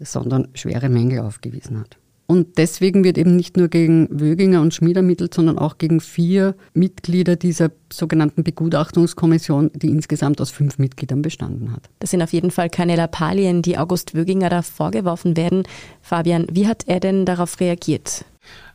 sondern 0.00 0.48
schwere 0.54 0.88
Mängel 0.88 1.20
aufgewiesen 1.20 1.80
hat. 1.80 1.98
Und 2.30 2.58
deswegen 2.58 3.04
wird 3.04 3.16
eben 3.16 3.36
nicht 3.36 3.56
nur 3.56 3.68
gegen 3.68 4.06
Wöginger 4.10 4.60
und 4.60 4.74
Schmied 4.74 4.98
ermittelt, 4.98 5.32
sondern 5.32 5.58
auch 5.58 5.78
gegen 5.78 5.98
vier 5.98 6.54
Mitglieder 6.74 7.36
dieser 7.36 7.70
sogenannten 7.90 8.44
Begutachtungskommission, 8.44 9.70
die 9.74 9.88
insgesamt 9.88 10.38
aus 10.42 10.50
fünf 10.50 10.78
Mitgliedern 10.78 11.22
bestanden 11.22 11.72
hat. 11.72 11.88
Das 12.00 12.10
sind 12.10 12.20
auf 12.20 12.34
jeden 12.34 12.50
Fall 12.50 12.68
keine 12.68 12.96
Lappalien, 12.96 13.62
die 13.62 13.78
August 13.78 14.14
Wöginger 14.14 14.50
da 14.50 14.60
vorgeworfen 14.60 15.38
werden. 15.38 15.62
Fabian, 16.02 16.46
wie 16.52 16.66
hat 16.66 16.84
er 16.86 17.00
denn 17.00 17.24
darauf 17.24 17.60
reagiert? 17.60 18.26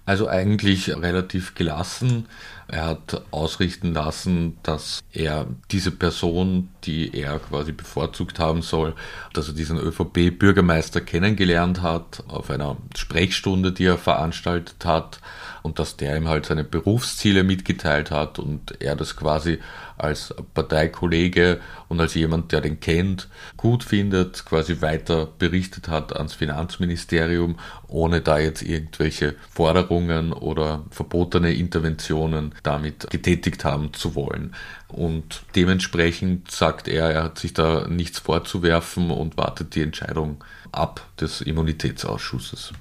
Also 0.06 0.28
eigentlich 0.28 0.89
relativ 0.89 1.56
gelassen. 1.56 2.28
Er 2.68 2.86
hat 2.88 3.24
ausrichten 3.32 3.94
lassen, 3.94 4.58
dass 4.63 5.02
er 5.13 5.48
diese 5.72 5.92
Person, 5.92 6.70
die 6.84 7.16
er 7.18 7.39
quasi 7.39 7.72
bevorzugt 7.72 8.38
haben 8.38 8.62
soll, 8.62 8.96
dass 9.34 9.48
er 9.48 9.54
diesen 9.54 9.78
ÖVP-Bürgermeister 9.78 11.00
kennengelernt 11.00 11.82
hat 11.82 12.24
auf 12.28 12.50
einer 12.50 12.76
Sprechstunde, 12.98 13.72
die 13.72 13.86
er 13.86 13.98
veranstaltet 13.98 14.84
hat 14.86 15.20
und 15.63 15.80
dass 15.80 15.97
der 15.97 16.15
ihm 16.15 16.28
halt 16.28 16.45
seine 16.45 16.63
Berufsziele 16.63 17.43
mitgeteilt 17.43 18.12
hat 18.12 18.38
und 18.38 18.80
er 18.82 18.95
das 18.95 19.15
quasi 19.15 19.60
als 19.97 20.34
Parteikollege 20.54 21.60
und 21.88 21.99
als 21.99 22.13
jemand, 22.13 22.52
der 22.52 22.62
den 22.62 22.80
kennt, 22.80 23.30
gut 23.58 23.84
findet, 23.84 24.45
quasi 24.45 24.82
weiter 24.82 25.28
berichtet 25.39 25.88
hat 25.88 26.15
ans 26.15 26.34
Finanzministerium, 26.34 27.58
ohne 27.88 28.21
da 28.21 28.39
jetzt 28.39 28.62
irgendwelche 28.62 29.36
Forderungen 29.49 30.34
oder 30.34 30.84
verbotene 30.91 31.54
Interventionen 31.54 32.54
damit 32.63 33.10
getätigt 33.10 33.63
haben 33.63 33.93
zu 33.93 34.15
wollen. 34.15 34.54
Und 34.89 35.43
dementsprechend 35.56 36.52
sagt 36.52 36.88
er, 36.88 37.10
er 37.10 37.23
hat 37.23 37.39
sich 37.39 37.54
da 37.54 37.88
nichts 37.88 38.19
vorzuwerfen 38.19 39.12
und 39.12 39.38
wartet 39.38 39.76
die 39.76 39.82
Entscheidung 39.82 40.43
ab 40.71 41.02
des 41.19 41.41
Immunitätsausschusses. 41.41 42.73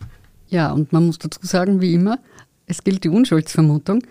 Ja, 0.48 0.70
und 0.70 0.92
man 0.92 1.06
muss 1.06 1.18
dazu 1.18 1.40
sagen, 1.42 1.80
wie 1.80 1.94
immer, 1.94 2.18
es 2.72 2.84
gilt 2.84 3.04
die 3.04 3.08
Unschuldsvermutung. 3.08 4.02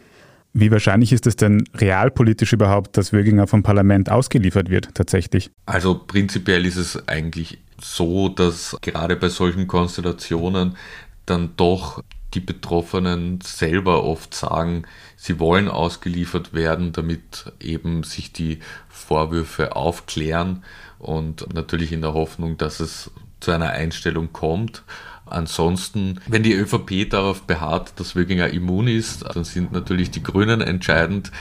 Wie 0.54 0.72
wahrscheinlich 0.72 1.14
ist 1.14 1.28
es 1.28 1.36
denn 1.36 1.64
realpolitisch 1.76 2.54
überhaupt, 2.54 2.98
dass 2.98 3.14
Wöginger 3.14 3.48
vom 3.48 3.64
Parlament 3.64 4.10
ausgeliefert 4.10 4.70
wird 4.70 4.94
tatsächlich? 4.96 5.50
Also 5.66 5.96
prinzipiell 5.96 6.66
ist 6.66 6.76
es 6.76 7.08
eigentlich 7.08 7.60
so, 7.82 8.30
dass 8.30 8.78
gerade 8.82 9.16
bei 9.16 9.30
solchen 9.30 9.68
Konstellationen 9.68 10.76
dann 11.26 11.52
doch 11.56 12.04
die 12.34 12.40
Betroffenen 12.40 13.40
selber 13.42 14.04
oft 14.04 14.34
sagen, 14.34 14.84
sie 15.16 15.40
wollen 15.40 15.68
ausgeliefert 15.68 16.54
werden, 16.54 16.92
damit 16.92 17.52
eben 17.60 18.04
sich 18.04 18.32
die 18.32 18.60
Vorwürfe 18.90 19.76
aufklären 19.76 20.64
und 21.00 21.54
natürlich 21.54 21.92
in 21.92 22.02
der 22.02 22.14
Hoffnung, 22.14 22.58
dass 22.58 22.80
es 22.80 23.12
zu 23.40 23.52
einer 23.52 23.72
Einstellung 23.72 24.32
kommt. 24.32 24.84
Ansonsten, 25.32 26.20
wenn 26.28 26.44
die 26.44 26.54
ÖVP 26.54 27.10
darauf 27.10 27.44
beharrt, 27.44 27.94
dass 27.98 28.16
Wöginger 28.16 28.50
immun 28.50 28.88
ist, 28.88 29.24
dann 29.36 29.44
sind 29.44 29.72
natürlich 29.72 30.12
die 30.12 30.24
Grünen 30.24 30.62
entscheidend. 30.62 31.32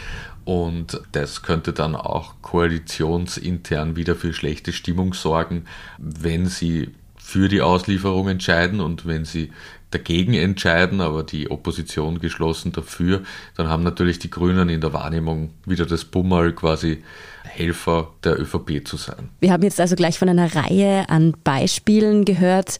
Und 0.44 1.00
das 1.12 1.42
könnte 1.42 1.72
dann 1.72 1.94
auch 1.94 2.34
koalitionsintern 2.42 3.94
wieder 3.96 4.16
für 4.16 4.32
schlechte 4.32 4.72
Stimmung 4.72 5.14
sorgen, 5.14 5.66
wenn 5.98 6.46
sie 6.46 6.90
für 7.16 7.48
die 7.48 7.62
Auslieferung 7.62 8.28
entscheiden 8.28 8.80
und 8.80 9.06
wenn 9.06 9.24
sie 9.24 9.50
dagegen 9.90 10.34
entscheiden, 10.34 11.00
aber 11.00 11.22
die 11.22 11.50
Opposition 11.50 12.20
geschlossen 12.20 12.72
dafür, 12.72 13.22
dann 13.56 13.68
haben 13.68 13.82
natürlich 13.82 14.18
die 14.18 14.30
Grünen 14.30 14.68
in 14.68 14.80
der 14.80 14.92
Wahrnehmung 14.92 15.50
wieder 15.66 15.86
das 15.86 16.04
Bummel 16.04 16.52
quasi 16.52 17.02
Helfer 17.44 18.12
der 18.22 18.40
ÖVP 18.40 18.86
zu 18.86 18.96
sein. 18.96 19.30
Wir 19.40 19.52
haben 19.52 19.62
jetzt 19.62 19.80
also 19.80 19.96
gleich 19.96 20.18
von 20.18 20.28
einer 20.28 20.54
Reihe 20.54 21.08
an 21.08 21.34
Beispielen 21.42 22.24
gehört, 22.24 22.78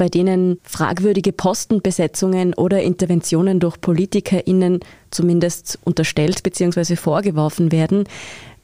bei 0.00 0.08
denen 0.08 0.58
fragwürdige 0.62 1.30
Postenbesetzungen 1.30 2.54
oder 2.54 2.82
Interventionen 2.82 3.60
durch 3.60 3.78
PolitikerInnen 3.82 4.80
zumindest 5.10 5.78
unterstellt 5.84 6.42
bzw. 6.42 6.96
vorgeworfen 6.96 7.70
werden. 7.70 8.04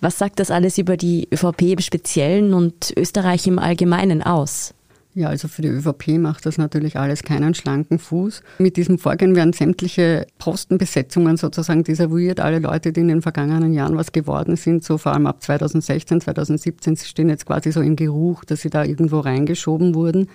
Was 0.01 0.17
sagt 0.17 0.41
das 0.41 0.51
alles 0.51 0.79
über 0.79 0.97
die 0.97 1.29
ÖVP 1.31 1.61
im 1.73 1.81
Speziellen 1.81 2.55
und 2.55 2.91
Österreich 2.97 3.47
im 3.47 3.59
Allgemeinen 3.59 4.23
aus? 4.23 4.73
Ja, 5.13 5.29
also 5.29 5.47
für 5.49 5.61
die 5.61 5.69
ÖVP 5.69 6.19
macht 6.19 6.47
das 6.47 6.57
natürlich 6.57 6.97
alles 6.97 7.23
keinen 7.23 7.53
schlanken 7.53 7.99
Fuß. 7.99 8.43
Mit 8.59 8.79
diesem 8.79 8.99
Vorgehen 8.99 9.37
werden 9.37 9.53
sämtliche 9.53 10.27
Postenbesetzungen 10.39 11.37
sozusagen 11.37 11.85
desavouiert. 11.85 12.41
Alle 12.41 12.61
Leute, 12.61 12.95
die 12.95 13.01
in 13.01 13.09
den 13.09 13.21
vergangenen 13.21 13.75
Jahren 13.75 13.99
was 13.99 14.13
geworden 14.13 14.57
sind, 14.57 14.85
so 14.85 14.97
vor 14.97 15.13
allem 15.13 15.27
ab 15.27 15.43
2016, 15.43 16.23
2017, 16.23 16.97
stehen 16.97 17.29
jetzt 17.29 17.45
quasi 17.45 17.73
so 17.73 17.83
im 17.83 17.97
Geruch, 17.97 18.45
dass 18.45 18.63
sie 18.63 18.71
da 18.71 18.85
irgendwo 18.85 19.21
reingeschoben 19.21 19.95
wurden. 19.95 20.29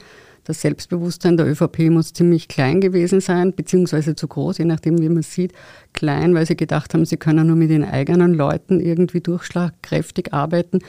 Das 0.44 0.62
Selbstbewusstsein 0.62 1.38
der 1.38 1.48
ÖVP 1.48 1.92
muss 1.92 2.14
ziemlich 2.14 2.48
klein 2.48 2.82
gewesen 2.82 3.22
sein, 3.22 3.54
beziehungsweise 3.54 4.16
zu 4.16 4.28
groß, 4.28 4.58
je 4.58 4.66
nachdem, 4.66 5.00
wie 5.00 5.10
man 5.10 5.22
sieht. 5.22 5.54
Klein, 5.94 6.34
weil 6.34 6.48
sie 6.48 6.56
gedacht 6.56 6.94
haben, 6.94 7.06
sie 7.06 7.18
können 7.18 7.48
nur 7.48 7.56
mit 7.56 7.70
den 7.70 7.84
eigenen 7.84 8.34
Leuten 8.34 8.80
irgendwie 8.80 9.22
durchschlagkräftig 9.22 10.34
arbeiten. 10.34 10.80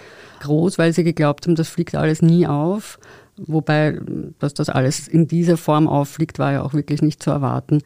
Groß, 0.41 0.79
weil 0.79 0.95
sie 0.95 1.05
geglaubt 1.05 1.47
haben, 1.47 1.55
das 1.55 1.69
fliegt 1.69 1.95
alles 1.95 2.23
nie 2.23 2.47
auf. 2.47 2.99
Wobei, 3.37 3.99
dass 4.39 4.55
das 4.55 4.71
alles 4.71 5.07
in 5.07 5.29
dieser 5.29 5.59
Form 5.59 5.87
auffliegt, 5.87 6.39
war 6.39 6.53
ja 6.53 6.63
auch 6.63 6.73
wirklich 6.73 7.03
nicht 7.03 7.23
zu 7.23 7.31
erwarten. 7.31 7.83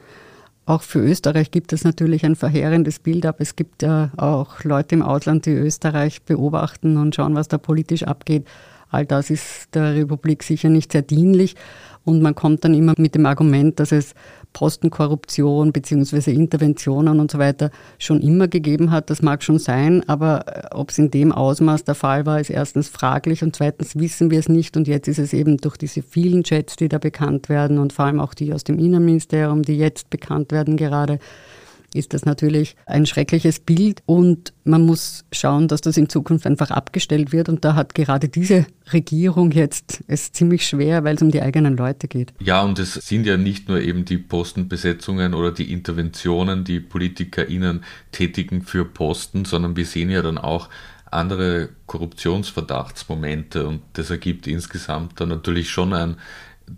Auch 0.66 0.82
für 0.82 0.98
Österreich 0.98 1.52
gibt 1.52 1.72
es 1.72 1.84
natürlich 1.84 2.24
ein 2.24 2.34
verheerendes 2.34 2.98
Bild 2.98 3.24
ab. 3.24 3.36
Es 3.38 3.54
gibt 3.54 3.82
ja 3.82 4.10
auch 4.16 4.64
Leute 4.64 4.96
im 4.96 5.02
Ausland, 5.02 5.46
die 5.46 5.52
Österreich 5.52 6.22
beobachten 6.22 6.96
und 6.96 7.14
schauen, 7.14 7.36
was 7.36 7.46
da 7.46 7.58
politisch 7.58 8.02
abgeht. 8.02 8.46
All 8.90 9.06
das 9.06 9.30
ist 9.30 9.74
der 9.74 9.94
Republik 9.94 10.42
sicher 10.42 10.68
nicht 10.68 10.92
sehr 10.92 11.02
dienlich. 11.02 11.56
Und 12.04 12.22
man 12.22 12.36
kommt 12.36 12.64
dann 12.64 12.72
immer 12.72 12.94
mit 12.98 13.16
dem 13.16 13.26
Argument, 13.26 13.80
dass 13.80 13.90
es 13.90 14.14
Postenkorruption 14.52 15.72
bzw. 15.72 16.32
Interventionen 16.32 17.18
und 17.18 17.32
so 17.32 17.38
weiter 17.38 17.70
schon 17.98 18.22
immer 18.22 18.46
gegeben 18.46 18.92
hat. 18.92 19.10
Das 19.10 19.22
mag 19.22 19.42
schon 19.42 19.58
sein, 19.58 20.08
aber 20.08 20.46
äh, 20.46 20.74
ob 20.74 20.90
es 20.90 20.98
in 20.98 21.10
dem 21.10 21.32
Ausmaß 21.32 21.84
der 21.84 21.96
Fall 21.96 22.24
war, 22.24 22.40
ist 22.40 22.48
erstens 22.48 22.88
fraglich 22.88 23.42
und 23.42 23.56
zweitens 23.56 23.96
wissen 23.96 24.30
wir 24.30 24.38
es 24.38 24.48
nicht. 24.48 24.76
Und 24.76 24.86
jetzt 24.86 25.08
ist 25.08 25.18
es 25.18 25.32
eben 25.32 25.58
durch 25.58 25.76
diese 25.76 26.00
vielen 26.00 26.44
Chats, 26.44 26.76
die 26.76 26.88
da 26.88 26.98
bekannt 26.98 27.48
werden 27.48 27.78
und 27.78 27.92
vor 27.92 28.04
allem 28.04 28.20
auch 28.20 28.34
die 28.34 28.54
aus 28.54 28.64
dem 28.64 28.78
Innenministerium, 28.78 29.62
die 29.62 29.76
jetzt 29.76 30.08
bekannt 30.08 30.52
werden 30.52 30.76
gerade, 30.76 31.18
ist 31.94 32.14
das 32.14 32.24
natürlich 32.24 32.76
ein 32.86 33.06
schreckliches 33.06 33.60
Bild 33.60 34.02
und 34.06 34.52
man 34.64 34.82
muss 34.82 35.24
schauen, 35.32 35.68
dass 35.68 35.80
das 35.80 35.96
in 35.96 36.08
Zukunft 36.08 36.46
einfach 36.46 36.70
abgestellt 36.70 37.32
wird. 37.32 37.48
Und 37.48 37.64
da 37.64 37.74
hat 37.74 37.94
gerade 37.94 38.28
diese 38.28 38.66
Regierung 38.92 39.52
jetzt 39.52 40.04
es 40.06 40.32
ziemlich 40.32 40.66
schwer, 40.66 41.04
weil 41.04 41.16
es 41.16 41.22
um 41.22 41.30
die 41.30 41.42
eigenen 41.42 41.76
Leute 41.76 42.08
geht. 42.08 42.32
Ja, 42.40 42.62
und 42.62 42.78
es 42.78 42.94
sind 42.94 43.26
ja 43.26 43.36
nicht 43.36 43.68
nur 43.68 43.80
eben 43.80 44.04
die 44.04 44.18
Postenbesetzungen 44.18 45.34
oder 45.34 45.52
die 45.52 45.72
Interventionen, 45.72 46.64
die 46.64 46.80
PolitikerInnen 46.80 47.84
tätigen 48.12 48.62
für 48.62 48.84
Posten, 48.84 49.44
sondern 49.44 49.76
wir 49.76 49.86
sehen 49.86 50.10
ja 50.10 50.22
dann 50.22 50.38
auch 50.38 50.68
andere 51.10 51.70
Korruptionsverdachtsmomente 51.86 53.66
und 53.66 53.82
das 53.94 54.10
ergibt 54.10 54.46
insgesamt 54.46 55.20
dann 55.20 55.28
natürlich 55.28 55.70
schon 55.70 55.92
ein 55.92 56.16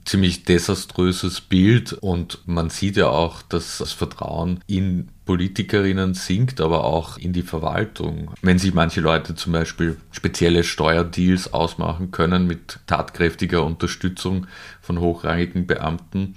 ziemlich 0.05 0.45
desaströses 0.45 1.41
Bild 1.41 1.93
und 1.93 2.41
man 2.47 2.71
sieht 2.71 2.97
ja 2.97 3.09
auch, 3.09 3.43
dass 3.43 3.79
das 3.79 3.93
Vertrauen 3.93 4.61
in 4.67 5.09
Politikerinnen 5.25 6.15
sinkt, 6.15 6.61
aber 6.61 6.85
auch 6.85 7.19
in 7.19 7.33
die 7.33 7.43
Verwaltung. 7.43 8.31
Wenn 8.43 8.59
sich 8.59 8.73
manche 8.75 9.01
Leute 9.01 9.35
zum 9.35 9.53
Beispiel 9.53 9.97
spezielle 10.11 10.65
Steuerdeals 10.65 11.53
ausmachen 11.53 12.11
können 12.11 12.47
mit 12.47 12.81
tatkräftiger 12.87 13.65
Unterstützung 13.65 14.47
von 14.81 15.01
hochrangigen 15.01 15.67
Beamten, 15.67 16.35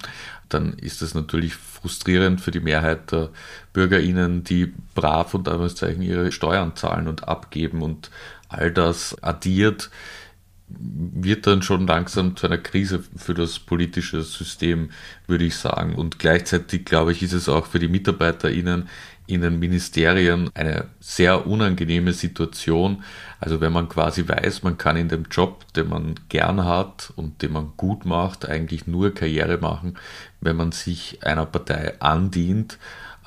dann 0.49 0.73
ist 0.73 1.01
das 1.01 1.13
natürlich 1.13 1.55
frustrierend 1.55 2.41
für 2.41 2.51
die 2.51 2.59
Mehrheit 2.59 3.11
der 3.11 3.29
BürgerInnen, 3.73 4.43
die 4.43 4.73
brav 4.93 5.33
und 5.33 5.47
ihre 5.47 6.31
Steuern 6.31 6.75
zahlen 6.75 7.07
und 7.07 7.27
abgeben 7.27 7.81
und 7.81 8.11
all 8.49 8.71
das 8.71 9.21
addiert 9.23 9.89
wird 10.79 11.47
dann 11.47 11.61
schon 11.61 11.87
langsam 11.87 12.35
zu 12.35 12.47
einer 12.47 12.57
Krise 12.57 13.03
für 13.15 13.33
das 13.33 13.59
politische 13.59 14.21
System, 14.23 14.89
würde 15.27 15.45
ich 15.45 15.55
sagen. 15.55 15.95
Und 15.95 16.19
gleichzeitig, 16.19 16.85
glaube 16.85 17.11
ich, 17.11 17.23
ist 17.23 17.33
es 17.33 17.49
auch 17.49 17.65
für 17.65 17.79
die 17.79 17.87
MitarbeiterInnen 17.87 18.87
in 19.27 19.41
den 19.41 19.59
Ministerien 19.59 20.49
eine 20.53 20.89
sehr 20.99 21.47
unangenehme 21.47 22.13
Situation. 22.13 23.03
Also 23.39 23.61
wenn 23.61 23.71
man 23.71 23.87
quasi 23.87 24.27
weiß, 24.27 24.63
man 24.63 24.77
kann 24.77 24.97
in 24.97 25.09
dem 25.09 25.25
Job, 25.31 25.71
den 25.73 25.89
man 25.89 26.15
gern 26.29 26.65
hat 26.65 27.13
und 27.15 27.41
den 27.41 27.53
man 27.53 27.73
gut 27.77 28.05
macht, 28.05 28.47
eigentlich 28.47 28.87
nur 28.87 29.13
Karriere 29.13 29.57
machen, 29.57 29.97
wenn 30.41 30.55
man 30.55 30.71
sich 30.71 31.19
einer 31.23 31.45
Partei 31.45 31.99
andient, 32.01 32.77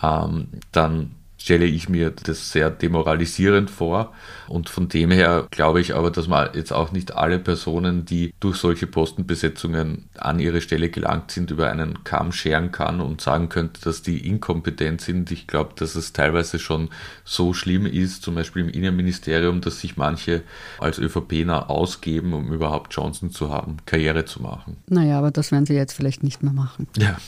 ähm, 0.03 0.49
dann 0.73 1.13
stelle 1.45 1.67
ich 1.67 1.91
mir 1.91 2.11
das 2.11 2.53
sehr 2.53 2.71
demoralisierend 2.71 3.71
vor. 3.71 4.15
Und 4.49 4.71
von 4.71 4.89
dem 4.89 5.11
her 5.11 5.47
glaube 5.51 5.83
ich 5.83 5.95
aber, 5.95 6.11
dass 6.11 6.27
man 6.27 6.49
jetzt 6.55 6.73
auch 6.73 6.91
nicht 6.91 7.15
alle 7.15 7.39
Personen, 7.39 8.07
die 8.07 8.33
durch 8.41 8.57
solche 8.57 8.87
Postenbesetzungen 8.87 10.09
an 10.17 10.41
ihre 10.41 10.63
Stelle 10.63 10.89
gelangt 10.89 11.33
sind, 11.33 11.51
über 11.51 11.71
einen 11.71 12.03
Kamm 12.03 12.33
scheren 12.33 12.73
kann 12.73 13.03
und 13.03 13.21
sagen 13.21 13.51
könnte, 13.51 13.83
dass 13.83 14.01
die 14.01 14.27
inkompetent 14.27 15.03
sind. 15.03 15.31
Ich 15.33 15.47
glaube, 15.47 15.75
dass 15.77 15.97
es 15.97 16.15
teilweise 16.15 16.59
schon 16.59 16.89
so 17.25 17.53
schlimm 17.53 17.85
ist, 17.85 18.23
zum 18.23 18.37
Beispiel 18.37 18.63
im 18.63 18.71
Innenministerium, 18.71 19.61
dass 19.61 19.81
sich 19.81 19.99
manche 19.99 20.45
als 20.79 20.99
ÖVPner 20.99 21.69
ausgeben, 21.69 22.33
um 22.33 22.55
überhaupt 22.55 22.95
Chancen 22.95 23.31
zu 23.31 23.51
haben, 23.51 23.77
Karriere 23.85 24.25
zu 24.25 24.41
machen. 24.41 24.79
Naja, 24.89 25.19
aber 25.19 25.31
das 25.31 25.53
werden 25.53 25.67
sie 25.67 25.75
jetzt 25.75 25.93
vielleicht 25.93 26.23
nicht 26.23 26.43
mehr 26.43 26.55
machen. 26.55 26.89
Ja. 26.97 27.19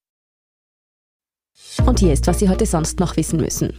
und 1.79 1.99
hier 1.99 2.11
ist, 2.11 2.27
was 2.27 2.39
Sie 2.39 2.49
heute 2.49 2.65
sonst 2.65 2.99
noch 2.99 3.17
wissen 3.17 3.39
müssen. 3.39 3.73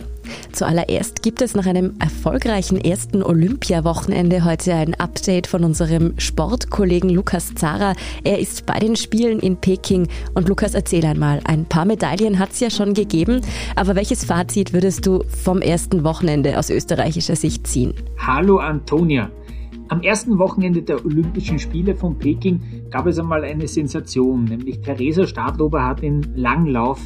Zuallererst 0.52 1.22
gibt 1.22 1.42
es 1.42 1.54
nach 1.54 1.66
einem 1.66 1.94
erfolgreichen 1.98 2.78
ersten 2.78 3.22
Olympiawochenende 3.22 4.44
heute 4.44 4.74
ein 4.74 4.94
Update 4.94 5.46
von 5.46 5.64
unserem 5.64 6.14
Sportkollegen 6.18 7.10
Lukas 7.10 7.54
Zara. 7.54 7.94
Er 8.24 8.38
ist 8.38 8.66
bei 8.66 8.78
den 8.78 8.96
Spielen 8.96 9.40
in 9.40 9.56
Peking. 9.56 10.08
Und 10.34 10.48
Lukas, 10.48 10.74
erzähl 10.74 11.04
einmal, 11.04 11.40
ein 11.44 11.66
paar 11.66 11.84
Medaillen 11.84 12.38
hat 12.38 12.52
es 12.52 12.60
ja 12.60 12.70
schon 12.70 12.94
gegeben, 12.94 13.42
aber 13.76 13.94
welches 13.94 14.24
Fazit 14.24 14.72
würdest 14.72 15.06
du 15.06 15.24
vom 15.44 15.60
ersten 15.60 16.04
Wochenende 16.04 16.58
aus 16.58 16.70
österreichischer 16.70 17.36
Sicht 17.36 17.66
ziehen? 17.66 17.94
Hallo 18.18 18.58
Antonia. 18.58 19.30
Am 19.88 20.00
ersten 20.00 20.38
Wochenende 20.38 20.80
der 20.80 21.04
Olympischen 21.04 21.58
Spiele 21.58 21.94
von 21.94 22.18
Peking 22.18 22.60
gab 22.90 23.06
es 23.06 23.18
einmal 23.18 23.44
eine 23.44 23.68
Sensation, 23.68 24.44
nämlich 24.44 24.80
Theresa 24.80 25.26
Stadlober 25.26 25.84
hat 25.84 26.00
den 26.00 26.22
Langlauf 26.34 26.98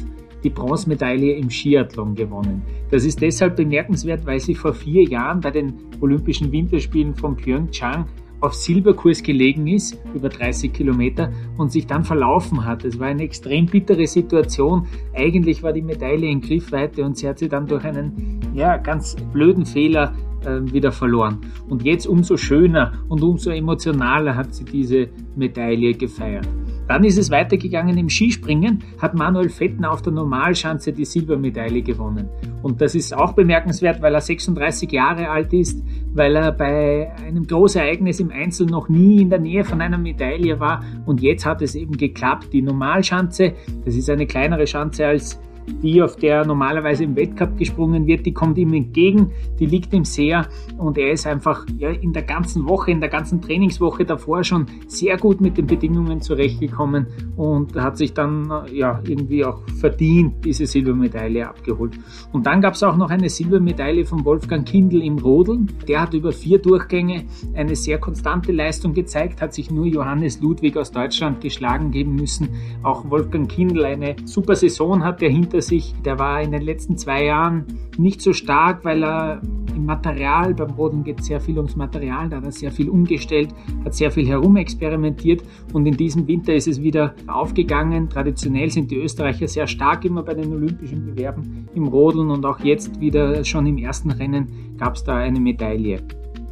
die 0.43 0.49
Bronzemedaille 0.49 1.33
im 1.33 1.49
Skiathlon 1.49 2.15
gewonnen. 2.15 2.61
Das 2.91 3.05
ist 3.05 3.21
deshalb 3.21 3.55
bemerkenswert, 3.55 4.25
weil 4.25 4.39
sie 4.39 4.55
vor 4.55 4.73
vier 4.73 5.03
Jahren 5.03 5.41
bei 5.41 5.51
den 5.51 5.73
Olympischen 5.99 6.51
Winterspielen 6.51 7.15
von 7.15 7.35
Pyeongchang 7.35 8.05
auf 8.39 8.53
Silberkurs 8.53 9.23
gelegen 9.23 9.67
ist, 9.67 9.97
über 10.13 10.29
30 10.29 10.71
Kilometer, 10.71 11.31
und 11.57 11.71
sich 11.71 11.87
dann 11.87 12.03
verlaufen 12.03 12.65
hat. 12.65 12.85
Es 12.85 12.99
war 12.99 13.07
eine 13.07 13.23
extrem 13.23 13.65
bittere 13.65 14.05
Situation. 14.05 14.87
Eigentlich 15.13 15.63
war 15.63 15.73
die 15.73 15.81
Medaille 15.81 16.29
in 16.29 16.41
Griffweite 16.41 17.03
und 17.03 17.17
sie 17.17 17.27
hat 17.27 17.39
sie 17.39 17.49
dann 17.49 17.65
durch 17.65 17.83
einen 17.83 18.39
ja, 18.53 18.77
ganz 18.77 19.15
blöden 19.33 19.65
Fehler 19.65 20.13
äh, 20.45 20.61
wieder 20.71 20.91
verloren. 20.91 21.39
Und 21.67 21.83
jetzt 21.83 22.05
umso 22.05 22.37
schöner 22.37 22.93
und 23.09 23.23
umso 23.23 23.49
emotionaler 23.49 24.35
hat 24.35 24.53
sie 24.53 24.65
diese 24.65 25.09
Medaille 25.35 25.93
gefeiert. 25.93 26.47
Dann 26.87 27.03
ist 27.03 27.17
es 27.17 27.29
weitergegangen 27.29 27.97
im 27.97 28.09
Skispringen, 28.09 28.83
hat 29.01 29.13
Manuel 29.13 29.49
Fettner 29.49 29.91
auf 29.91 30.01
der 30.01 30.13
Normalschanze 30.13 30.93
die 30.93 31.05
Silbermedaille 31.05 31.81
gewonnen. 31.81 32.29
Und 32.63 32.81
das 32.81 32.95
ist 32.95 33.15
auch 33.15 33.33
bemerkenswert, 33.33 34.01
weil 34.01 34.13
er 34.15 34.21
36 34.21 34.91
Jahre 34.91 35.29
alt 35.29 35.53
ist, 35.53 35.83
weil 36.13 36.35
er 36.35 36.51
bei 36.51 37.11
einem 37.25 37.45
Großereignis 37.45 38.19
im 38.19 38.31
Einzel 38.31 38.67
noch 38.67 38.89
nie 38.89 39.21
in 39.21 39.29
der 39.29 39.39
Nähe 39.39 39.63
von 39.63 39.81
einer 39.81 39.97
Medaille 39.97 40.59
war. 40.59 40.83
Und 41.05 41.21
jetzt 41.21 41.45
hat 41.45 41.61
es 41.61 41.75
eben 41.75 41.97
geklappt. 41.97 42.53
Die 42.53 42.61
Normalschanze, 42.61 43.53
das 43.85 43.95
ist 43.95 44.09
eine 44.09 44.25
kleinere 44.25 44.65
Schanze 44.65 45.05
als 45.05 45.39
die, 45.67 46.01
auf 46.01 46.15
der 46.15 46.45
normalerweise 46.45 47.03
im 47.03 47.15
Wettcup 47.15 47.57
gesprungen 47.57 48.07
wird, 48.07 48.25
die 48.25 48.33
kommt 48.33 48.57
ihm 48.57 48.73
entgegen, 48.73 49.31
die 49.59 49.65
liegt 49.65 49.93
ihm 49.93 50.05
sehr 50.05 50.47
und 50.77 50.97
er 50.97 51.11
ist 51.11 51.27
einfach 51.27 51.65
ja, 51.77 51.89
in 51.89 52.13
der 52.13 52.23
ganzen 52.23 52.67
Woche, 52.67 52.91
in 52.91 52.99
der 52.99 53.09
ganzen 53.09 53.41
Trainingswoche 53.41 54.05
davor 54.05 54.43
schon 54.43 54.65
sehr 54.87 55.17
gut 55.17 55.41
mit 55.41 55.57
den 55.57 55.67
Bedingungen 55.67 56.21
zurechtgekommen 56.21 57.07
und 57.35 57.75
hat 57.75 57.97
sich 57.97 58.13
dann 58.13 58.51
ja 58.71 59.01
irgendwie 59.05 59.45
auch 59.45 59.61
verdient 59.79 60.45
diese 60.45 60.65
Silbermedaille 60.65 61.47
abgeholt. 61.47 61.97
Und 62.31 62.45
dann 62.45 62.61
gab 62.61 62.73
es 62.73 62.83
auch 62.83 62.95
noch 62.95 63.09
eine 63.09 63.29
Silbermedaille 63.29 64.05
von 64.05 64.25
Wolfgang 64.25 64.67
Kindl 64.67 65.01
im 65.01 65.17
Rodeln. 65.17 65.71
Der 65.87 66.01
hat 66.01 66.13
über 66.13 66.31
vier 66.31 66.59
Durchgänge 66.59 67.25
eine 67.53 67.75
sehr 67.75 67.99
konstante 67.99 68.51
Leistung 68.51 68.93
gezeigt, 68.93 69.41
hat 69.41 69.53
sich 69.53 69.69
nur 69.71 69.85
Johannes 69.85 70.41
Ludwig 70.41 70.77
aus 70.77 70.91
Deutschland 70.91 71.41
geschlagen 71.41 71.91
geben 71.91 72.15
müssen. 72.15 72.49
Auch 72.83 73.09
Wolfgang 73.09 73.49
Kindl 73.49 73.85
eine 73.85 74.15
super 74.25 74.55
Saison 74.55 75.03
hat, 75.03 75.21
der 75.21 75.29
hinter 75.29 75.56
er 75.57 75.61
sich, 75.61 75.93
der 76.05 76.17
war 76.19 76.41
in 76.41 76.51
den 76.51 76.61
letzten 76.61 76.97
zwei 76.97 77.25
Jahren 77.25 77.65
nicht 77.97 78.21
so 78.21 78.31
stark, 78.31 78.85
weil 78.85 79.03
er 79.03 79.41
im 79.75 79.85
Material, 79.85 80.53
beim 80.53 80.71
Rodeln 80.71 81.03
geht 81.03 81.23
sehr 81.23 81.39
viel 81.39 81.57
ums 81.57 81.75
Material, 81.75 82.29
da 82.29 82.37
hat 82.37 82.45
er 82.45 82.51
sehr 82.51 82.71
viel 82.71 82.89
umgestellt, 82.89 83.49
hat 83.85 83.93
sehr 83.93 84.11
viel 84.11 84.27
herumexperimentiert 84.27 85.43
und 85.73 85.85
in 85.85 85.97
diesem 85.97 86.27
Winter 86.27 86.53
ist 86.55 86.67
es 86.67 86.81
wieder 86.81 87.13
aufgegangen. 87.27 88.09
Traditionell 88.09 88.71
sind 88.71 88.89
die 88.89 88.97
Österreicher 88.97 89.47
sehr 89.47 89.67
stark 89.67 90.05
immer 90.05 90.23
bei 90.23 90.33
den 90.33 90.51
Olympischen 90.51 91.05
Bewerben 91.05 91.67
im 91.75 91.87
Rodeln 91.87 92.31
und 92.31 92.45
auch 92.45 92.59
jetzt 92.61 92.99
wieder 92.99 93.43
schon 93.43 93.67
im 93.67 93.77
ersten 93.77 94.11
Rennen 94.11 94.75
gab 94.77 94.95
es 94.95 95.03
da 95.03 95.17
eine 95.17 95.39
Medaille. 95.39 96.01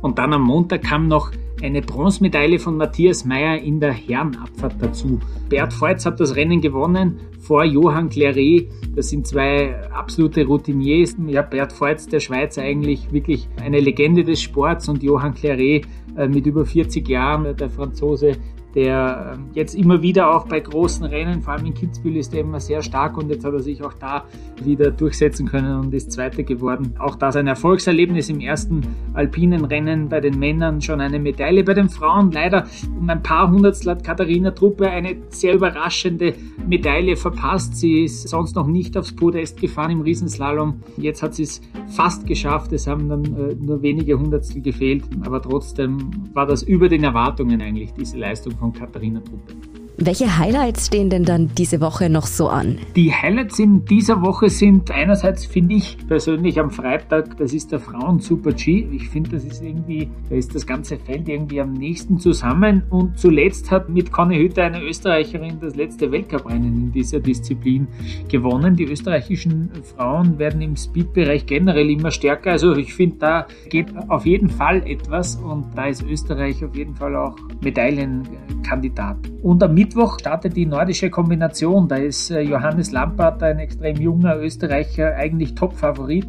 Und 0.01 0.19
dann 0.19 0.33
am 0.33 0.43
Montag 0.43 0.83
kam 0.83 1.07
noch 1.07 1.31
eine 1.61 1.81
Bronzemedaille 1.81 2.59
von 2.59 2.77
Matthias 2.77 3.25
Meyer 3.25 3.59
in 3.59 3.79
der 3.79 3.93
Herrenabfahrt 3.93 4.75
dazu. 4.79 5.19
Bert 5.49 5.73
Feutz 5.73 6.05
hat 6.05 6.19
das 6.19 6.35
Rennen 6.35 6.61
gewonnen 6.61 7.19
vor 7.39 7.63
Johann 7.63 8.09
Claret. 8.09 8.69
Das 8.95 9.09
sind 9.09 9.27
zwei 9.27 9.75
absolute 9.91 10.45
Routiniers. 10.45 11.15
Ja, 11.27 11.41
Bert 11.41 11.73
Feutz, 11.73 12.07
der 12.07 12.19
Schweizer, 12.19 12.61
eigentlich 12.63 13.11
wirklich 13.11 13.47
eine 13.61 13.79
Legende 13.79 14.23
des 14.23 14.41
Sports 14.41 14.89
und 14.89 15.03
Johann 15.03 15.33
Claret 15.33 15.85
äh, 16.17 16.27
mit 16.27 16.45
über 16.45 16.65
40 16.65 17.07
Jahren, 17.07 17.55
der 17.55 17.69
Franzose, 17.69 18.33
der 18.75 19.35
ähm, 19.35 19.45
jetzt 19.53 19.73
immer 19.73 20.01
wieder 20.01 20.35
auch 20.35 20.47
bei 20.47 20.59
großen 20.59 21.05
Rennen, 21.05 21.41
vor 21.41 21.53
allem 21.53 21.65
in 21.65 21.73
Kitzbühel, 21.73 22.17
ist 22.17 22.33
er 22.33 22.41
immer 22.41 22.59
sehr 22.59 22.81
stark 22.81 23.17
und 23.17 23.29
jetzt 23.29 23.45
hat 23.45 23.53
er 23.53 23.61
sich 23.61 23.81
auch 23.81 23.93
da 23.93 24.25
wieder 24.63 24.91
durchsetzen 24.91 25.47
können 25.47 25.79
und 25.79 25.93
ist 25.93 26.11
Zweiter 26.11 26.43
geworden. 26.43 26.93
Auch 26.99 27.15
das 27.15 27.35
ein 27.37 27.47
Erfolgserlebnis 27.47 28.29
im 28.29 28.41
ersten 28.41 28.81
alpinen 29.13 29.65
Rennen 29.65 30.09
bei 30.09 30.19
den 30.19 30.37
Männern 30.37 30.81
schon 30.81 30.99
eine 30.99 31.19
Medaille. 31.19 31.63
Bei 31.63 31.73
den 31.73 31.89
Frauen 31.89 32.31
leider 32.31 32.65
um 32.99 33.09
ein 33.09 33.23
paar 33.23 33.49
Hundertstel 33.49 33.91
hat 33.91 34.03
Katharina 34.03 34.51
Truppe 34.51 34.89
eine 34.89 35.15
sehr 35.29 35.53
überraschende 35.53 36.33
Medaille 36.67 37.15
verpasst. 37.15 37.77
Sie 37.77 38.03
ist 38.03 38.27
sonst 38.27 38.55
noch 38.55 38.67
nicht 38.67 38.97
aufs 38.97 39.15
Podest 39.15 39.59
gefahren 39.61 39.91
im 39.91 40.01
Riesenslalom. 40.01 40.81
Jetzt 40.97 41.23
hat 41.23 41.33
sie 41.33 41.43
es 41.43 41.61
fast 41.87 42.27
geschafft. 42.27 42.73
Es 42.73 42.87
haben 42.87 43.07
dann 43.07 43.23
äh, 43.23 43.55
nur 43.55 43.81
wenige 43.81 44.19
Hundertstel 44.19 44.61
gefehlt, 44.61 45.05
aber 45.25 45.41
trotzdem 45.41 46.09
war 46.33 46.45
das 46.45 46.63
über 46.63 46.89
den 46.89 47.03
Erwartungen 47.03 47.61
eigentlich, 47.61 47.93
diese 47.93 48.17
Leistung 48.17 48.53
von 48.53 48.64
von 48.65 48.73
Katharina 48.73 49.19
Truppe. 49.21 49.84
Welche 49.97 50.37
Highlights 50.37 50.87
stehen 50.87 51.09
denn 51.09 51.23
dann 51.23 51.51
diese 51.57 51.79
Woche 51.79 52.09
noch 52.09 52.25
so 52.25 52.49
an? 52.49 52.79
Die 52.97 53.13
Highlights 53.13 53.59
in 53.59 53.85
dieser 53.85 54.21
Woche 54.21 54.49
sind 54.49 54.91
einerseits, 54.91 55.45
finde 55.45 55.75
ich 55.75 55.97
persönlich 56.09 56.59
am 56.59 56.69
Freitag, 56.69 57.37
das 57.37 57.53
ist 57.53 57.71
der 57.71 57.79
Frauen 57.79 58.19
Super 58.19 58.51
G. 58.51 58.85
Ich 58.91 59.07
finde, 59.07 59.29
das 59.31 59.45
ist 59.45 59.63
irgendwie, 59.63 60.09
da 60.29 60.35
ist 60.35 60.53
das 60.53 60.67
ganze 60.67 60.97
Feld 60.97 61.29
irgendwie 61.29 61.61
am 61.61 61.71
nächsten 61.71 62.19
zusammen. 62.19 62.83
Und 62.89 63.17
zuletzt 63.17 63.71
hat 63.71 63.87
mit 63.87 64.11
Conny 64.11 64.35
Hütter 64.35 64.63
eine 64.63 64.81
Österreicherin 64.81 65.59
das 65.61 65.77
letzte 65.77 66.11
Weltcuprennen 66.11 66.75
in 66.75 66.91
dieser 66.91 67.21
Disziplin 67.21 67.87
gewonnen. 68.27 68.75
Die 68.75 68.83
österreichischen 68.83 69.69
Frauen 69.95 70.37
werden 70.37 70.61
im 70.61 70.75
Speedbereich 70.75 71.45
generell 71.45 71.89
immer 71.89 72.11
stärker. 72.11 72.51
Also 72.51 72.75
ich 72.75 72.93
finde, 72.93 73.15
da 73.19 73.47
geht 73.69 73.87
auf 74.09 74.25
jeden 74.25 74.49
Fall 74.49 74.85
etwas 74.85 75.37
und 75.37 75.67
da 75.73 75.85
ist 75.85 76.03
Österreich 76.03 76.65
auf 76.65 76.75
jeden 76.75 76.95
Fall 76.95 77.15
auch 77.15 77.37
Medaillenkandidat. 77.61 79.17
Und 79.41 79.63
am 79.63 79.73
Mittwoch 79.85 80.17
startet 80.17 80.55
die 80.55 80.65
nordische 80.65 81.11
Kombination. 81.11 81.87
Da 81.87 81.97
ist 81.97 82.31
äh, 82.31 82.41
Johannes 82.41 82.91
Lampert, 82.91 83.43
ein 83.43 83.59
extrem 83.59 83.97
junger 83.97 84.35
Österreicher, 84.37 85.13
eigentlich 85.15 85.53
Top-Favorit. 85.53 86.25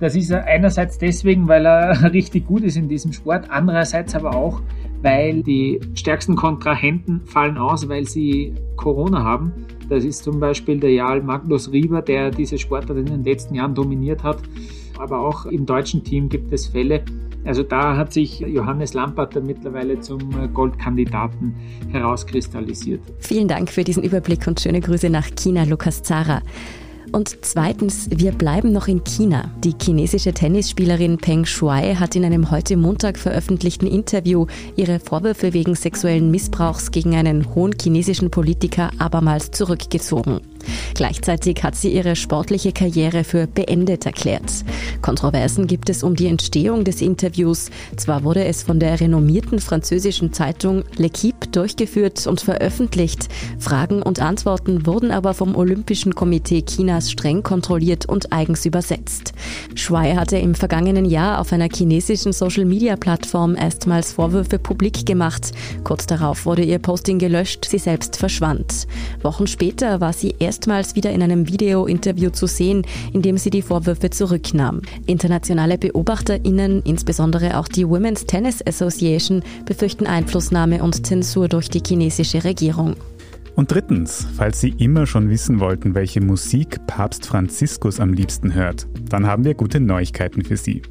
Das 0.00 0.16
ist 0.16 0.30
er 0.30 0.46
einerseits 0.46 0.96
deswegen, 0.96 1.46
weil 1.46 1.66
er 1.66 2.10
richtig 2.14 2.46
gut 2.46 2.62
ist 2.62 2.78
in 2.78 2.88
diesem 2.88 3.12
Sport, 3.12 3.50
andererseits 3.50 4.14
aber 4.14 4.34
auch, 4.34 4.62
weil 5.02 5.42
die 5.42 5.78
stärksten 5.92 6.36
Kontrahenten 6.36 7.20
fallen 7.26 7.58
aus, 7.58 7.86
weil 7.86 8.06
sie 8.06 8.54
Corona 8.76 9.22
haben. 9.22 9.52
Das 9.90 10.02
ist 10.02 10.24
zum 10.24 10.40
Beispiel 10.40 10.80
der 10.80 10.92
Jarl 10.92 11.22
Magnus 11.22 11.70
Rieber, 11.70 12.00
der 12.00 12.30
diese 12.30 12.56
Sportart 12.56 12.96
in 12.96 13.04
den 13.04 13.24
letzten 13.24 13.56
Jahren 13.56 13.74
dominiert 13.74 14.22
hat. 14.22 14.38
Aber 14.98 15.18
auch 15.18 15.44
im 15.44 15.66
deutschen 15.66 16.02
Team 16.02 16.30
gibt 16.30 16.50
es 16.50 16.68
Fälle, 16.68 17.04
also 17.46 17.62
da 17.62 17.96
hat 17.96 18.12
sich 18.12 18.40
Johannes 18.40 18.94
Lampert 18.94 19.42
mittlerweile 19.42 20.00
zum 20.00 20.52
Goldkandidaten 20.52 21.54
herauskristallisiert. 21.90 23.00
Vielen 23.18 23.48
Dank 23.48 23.70
für 23.70 23.84
diesen 23.84 24.02
Überblick 24.02 24.46
und 24.46 24.60
schöne 24.60 24.80
Grüße 24.80 25.10
nach 25.10 25.28
China, 25.34 25.64
Lukas 25.64 26.02
Zara. 26.02 26.42
Und 27.12 27.38
zweitens, 27.42 28.08
wir 28.10 28.32
bleiben 28.32 28.72
noch 28.72 28.88
in 28.88 29.04
China. 29.04 29.50
Die 29.62 29.74
chinesische 29.80 30.32
Tennisspielerin 30.32 31.18
Peng 31.18 31.44
Shuai 31.44 31.94
hat 31.94 32.16
in 32.16 32.24
einem 32.24 32.50
heute 32.50 32.76
Montag 32.76 33.16
veröffentlichten 33.16 33.86
Interview 33.86 34.46
ihre 34.74 34.98
Vorwürfe 34.98 35.52
wegen 35.52 35.74
sexuellen 35.74 36.30
Missbrauchs 36.30 36.90
gegen 36.90 37.14
einen 37.14 37.54
hohen 37.54 37.74
chinesischen 37.80 38.30
Politiker 38.30 38.90
abermals 38.98 39.50
zurückgezogen. 39.52 40.40
Gleichzeitig 40.94 41.62
hat 41.62 41.76
sie 41.76 41.92
ihre 41.92 42.16
sportliche 42.16 42.72
Karriere 42.72 43.24
für 43.24 43.46
beendet 43.46 44.06
erklärt. 44.06 44.64
Kontroversen 45.02 45.66
gibt 45.66 45.90
es 45.90 46.02
um 46.02 46.16
die 46.16 46.26
Entstehung 46.26 46.84
des 46.84 47.00
Interviews. 47.00 47.70
Zwar 47.96 48.24
wurde 48.24 48.44
es 48.44 48.62
von 48.62 48.80
der 48.80 49.00
renommierten 49.00 49.60
französischen 49.60 50.32
Zeitung 50.32 50.84
L'Equipe 50.96 51.50
durchgeführt 51.52 52.26
und 52.26 52.40
veröffentlicht. 52.40 53.28
Fragen 53.58 54.02
und 54.02 54.20
Antworten 54.20 54.86
wurden 54.86 55.10
aber 55.10 55.34
vom 55.34 55.54
Olympischen 55.54 56.14
Komitee 56.14 56.62
Chinas 56.62 57.10
streng 57.10 57.42
kontrolliert 57.42 58.06
und 58.06 58.32
eigens 58.32 58.64
übersetzt. 58.66 59.32
Shuai 59.74 60.14
hatte 60.16 60.38
im 60.38 60.54
vergangenen 60.54 61.04
Jahr 61.04 61.40
auf 61.40 61.52
einer 61.52 61.68
chinesischen 61.72 62.32
Social-Media-Plattform 62.32 63.56
erstmals 63.56 64.12
Vorwürfe 64.12 64.58
publik 64.58 65.06
gemacht. 65.06 65.52
Kurz 65.84 66.06
darauf 66.06 66.46
wurde 66.46 66.62
ihr 66.62 66.78
Posting 66.78 67.18
gelöscht, 67.18 67.66
sie 67.66 67.78
selbst 67.78 68.16
verschwand. 68.16 68.86
Wochen 69.22 69.46
später 69.46 70.00
war 70.00 70.12
sie 70.12 70.34
erst 70.38 70.55
erstmals 70.56 70.96
wieder 70.96 71.12
in 71.12 71.22
einem 71.22 71.48
Video-Interview 71.48 72.30
zu 72.30 72.46
sehen, 72.46 72.86
in 73.12 73.20
dem 73.20 73.36
sie 73.36 73.50
die 73.50 73.60
Vorwürfe 73.60 74.08
zurücknahm. 74.08 74.80
Internationale 75.04 75.76
BeobachterInnen, 75.76 76.80
insbesondere 76.82 77.58
auch 77.58 77.68
die 77.68 77.86
Women's 77.86 78.24
Tennis 78.24 78.66
Association, 78.66 79.42
befürchten 79.66 80.06
Einflussnahme 80.06 80.82
und 80.82 81.06
Zensur 81.06 81.48
durch 81.48 81.68
die 81.68 81.82
chinesische 81.86 82.42
Regierung. 82.44 82.96
Und 83.56 83.72
drittens, 83.72 84.28
falls 84.36 84.60
Sie 84.60 84.68
immer 84.68 85.06
schon 85.06 85.30
wissen 85.30 85.60
wollten, 85.60 85.94
welche 85.94 86.20
Musik 86.20 86.86
Papst 86.86 87.24
Franziskus 87.24 88.00
am 88.00 88.12
liebsten 88.12 88.52
hört, 88.52 88.86
dann 89.08 89.26
haben 89.26 89.46
wir 89.46 89.54
gute 89.54 89.80
Neuigkeiten 89.80 90.44
für 90.44 90.58
Sie. 90.58 90.82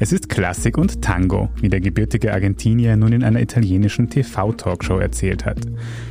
Es 0.00 0.10
ist 0.10 0.28
Klassik 0.28 0.78
und 0.78 1.00
Tango, 1.00 1.48
wie 1.60 1.68
der 1.68 1.80
gebürtige 1.80 2.32
Argentinier 2.32 2.96
nun 2.96 3.12
in 3.12 3.22
einer 3.22 3.40
italienischen 3.40 4.10
TV-Talkshow 4.10 4.98
erzählt 4.98 5.44
hat. 5.44 5.60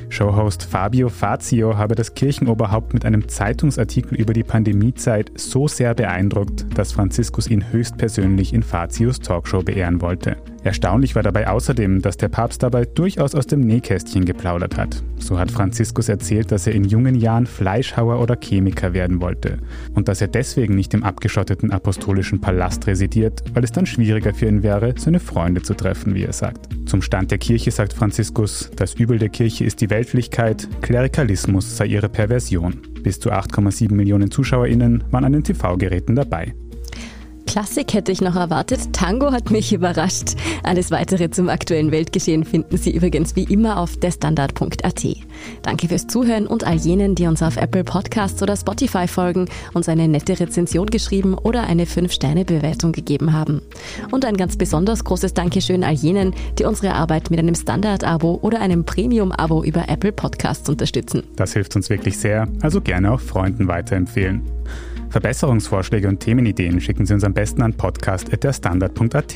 Showhost 0.08 0.64
Fabio 0.64 1.10
Fazio 1.10 1.78
habe 1.78 1.96
das 1.96 2.14
Kirchenoberhaupt 2.14 2.94
mit 2.94 3.04
einem 3.04 3.28
Zeitungsartikel 3.28 4.18
über 4.18 4.32
die 4.32 4.46
Pandemiezeit 4.46 5.32
so 5.36 5.68
sehr 5.68 5.94
beeindruckt, 5.94 6.68
dass 6.78 6.94
Franziskus 6.94 7.50
ihn 7.50 7.70
höchstpersönlich 7.70 8.54
in 8.54 8.64
Fazios 8.64 9.20
Talkshow 9.20 9.62
beehren 9.62 10.00
wollte. 10.00 10.38
Erstaunlich 10.68 11.16
war 11.16 11.24
dabei 11.24 11.48
außerdem, 11.48 12.02
dass 12.02 12.18
der 12.18 12.28
Papst 12.28 12.62
dabei 12.62 12.84
durchaus 12.84 13.36
aus 13.36 13.48
dem 13.48 13.62
Nähkästchen 13.62 14.26
geplaudert 14.26 14.76
hat. 14.76 15.02
So 15.18 15.40
hat 15.40 15.50
Franziskus 15.50 16.10
erzählt, 16.10 16.52
dass 16.52 16.68
er 16.68 16.74
in 16.74 16.84
jungen 16.84 17.16
Jahren 17.16 17.46
Fleischhauer 17.46 18.20
oder 18.20 18.36
Chemiker 18.38 18.92
werden 18.92 19.22
wollte 19.22 19.60
und 19.96 20.10
dass 20.10 20.20
er 20.20 20.28
deswegen 20.28 20.76
nicht 20.76 20.94
im 20.94 21.06
abgeschotteten 21.06 21.72
apostolischen 21.72 22.42
Palast 22.42 22.86
residiert, 22.86 23.46
weil 23.54 23.64
es 23.64 23.72
dann 23.72 23.86
schwieriger 23.86 24.34
für 24.34 24.48
ihn 24.48 24.62
wäre, 24.62 24.94
seine 24.98 25.22
Freunde 25.22 25.62
zu 25.62 25.74
treffen, 25.74 26.16
wie 26.16 26.24
er 26.24 26.34
sagt. 26.34 26.68
Zum 26.86 27.02
Stand 27.02 27.32
der 27.32 27.38
Kirche 27.38 27.72
sagt 27.72 27.94
Franziskus, 27.94 28.70
das 28.76 28.96
Übel 28.96 29.20
der 29.20 29.30
Kirche 29.30 29.64
ist 29.64 29.80
die 29.80 29.90
Weltlichkeit, 29.90 30.68
Klerikalismus 30.82 31.78
sei 31.78 31.86
ihre 31.86 32.10
Perversion. 32.10 32.82
Bis 33.04 33.22
zu 33.22 33.32
8,7 33.32 33.94
Millionen 33.94 34.32
ZuschauerInnen 34.32 35.06
waren 35.12 35.24
an 35.24 35.32
den 35.32 35.46
TV-Geräten 35.46 36.16
dabei. 36.16 36.54
Klassik 37.48 37.94
hätte 37.94 38.12
ich 38.12 38.22
noch 38.22 38.36
erwartet. 38.36 38.94
Tango 38.94 39.32
hat 39.32 39.50
mich 39.50 39.74
überrascht. 39.74 40.36
Alles 40.64 40.92
weitere 40.92 41.32
zum 41.32 41.50
aktuellen 41.50 41.92
Weltgeschehen 41.92 42.44
finden 42.44 42.78
Sie 42.78 42.92
übrigens 42.92 43.36
wie 43.36 43.46
immer 43.46 43.80
auf 43.80 43.98
derstandard.at. 43.98 45.06
Danke 45.64 45.88
fürs 45.88 46.08
Zuhören 46.08 46.46
und 46.46 46.66
all 46.66 46.76
jenen, 46.76 47.16
die 47.16 47.26
uns 47.26 47.42
auf 47.42 47.58
Apple 47.58 47.84
Podcasts 47.84 48.44
oder 48.44 48.56
Spotify 48.56 49.08
folgen, 49.08 49.46
uns 49.74 49.90
eine 49.90 50.08
nette 50.08 50.40
Rezension 50.40 50.88
geschrieben 50.88 51.36
oder 51.36 51.64
eine 51.64 51.86
5-Sterne-Bewertung 51.86 52.92
gegeben 52.92 53.34
haben. 53.34 53.62
Und 54.12 54.26
ein 54.26 54.38
ganz 54.38 54.58
besonders 54.58 55.04
großes 55.04 55.34
Dankeschön 55.34 55.84
all 55.84 55.96
jenen, 55.96 56.36
die 56.60 56.66
unsere 56.66 56.94
Arbeit 56.94 57.32
mit 57.32 57.40
einem 57.40 57.56
Standard-Abo 57.56 58.40
oder 58.42 58.60
einem 58.60 58.84
Premium-Abo 58.84 59.64
über 59.64 59.88
Apple 59.88 60.12
Podcasts 60.12 60.70
unterstützen. 60.70 61.24
Das 61.38 61.54
hilft 61.54 61.76
uns 61.76 61.90
wirklich 61.90 62.20
sehr, 62.20 62.48
also 62.62 62.82
gerne 62.82 63.12
auch 63.12 63.22
Freunden 63.22 63.68
weiterempfehlen. 63.68 64.42
Verbesserungsvorschläge 65.10 66.08
und 66.08 66.20
Themenideen 66.20 66.80
schicken 66.82 67.06
Sie 67.06 67.14
uns 67.14 67.24
am 67.24 67.34
besten 67.34 67.62
an 67.62 67.74
podcast.derstandard.at. 67.74 69.36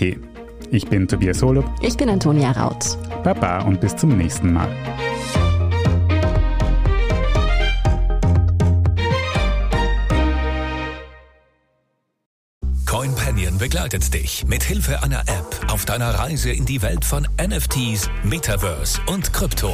Ich 0.72 0.88
bin 0.88 1.08
Tobias 1.08 1.42
Holub. 1.42 1.66
Ich 1.82 1.98
bin 1.98 2.10
Antonia 2.10 2.52
Raut. 2.52 2.98
Baba 3.24 3.64
und 3.64 3.82
bis 3.82 3.96
zum 3.96 4.18
nächsten 4.18 4.54
Mal. 4.54 4.70
CoinPanion 12.86 13.58
begleitet 13.58 14.14
dich 14.14 14.46
mit 14.46 14.64
Hilfe 14.64 15.02
einer 15.02 15.22
App 15.22 15.72
auf 15.72 15.86
deiner 15.86 16.12
Reise 16.12 16.52
in 16.52 16.66
die 16.66 16.82
Welt 16.82 17.06
von 17.06 17.28
NFTs, 17.42 18.10
Metaverse 18.24 19.00
und 19.08 19.32
Krypto. 19.34 19.74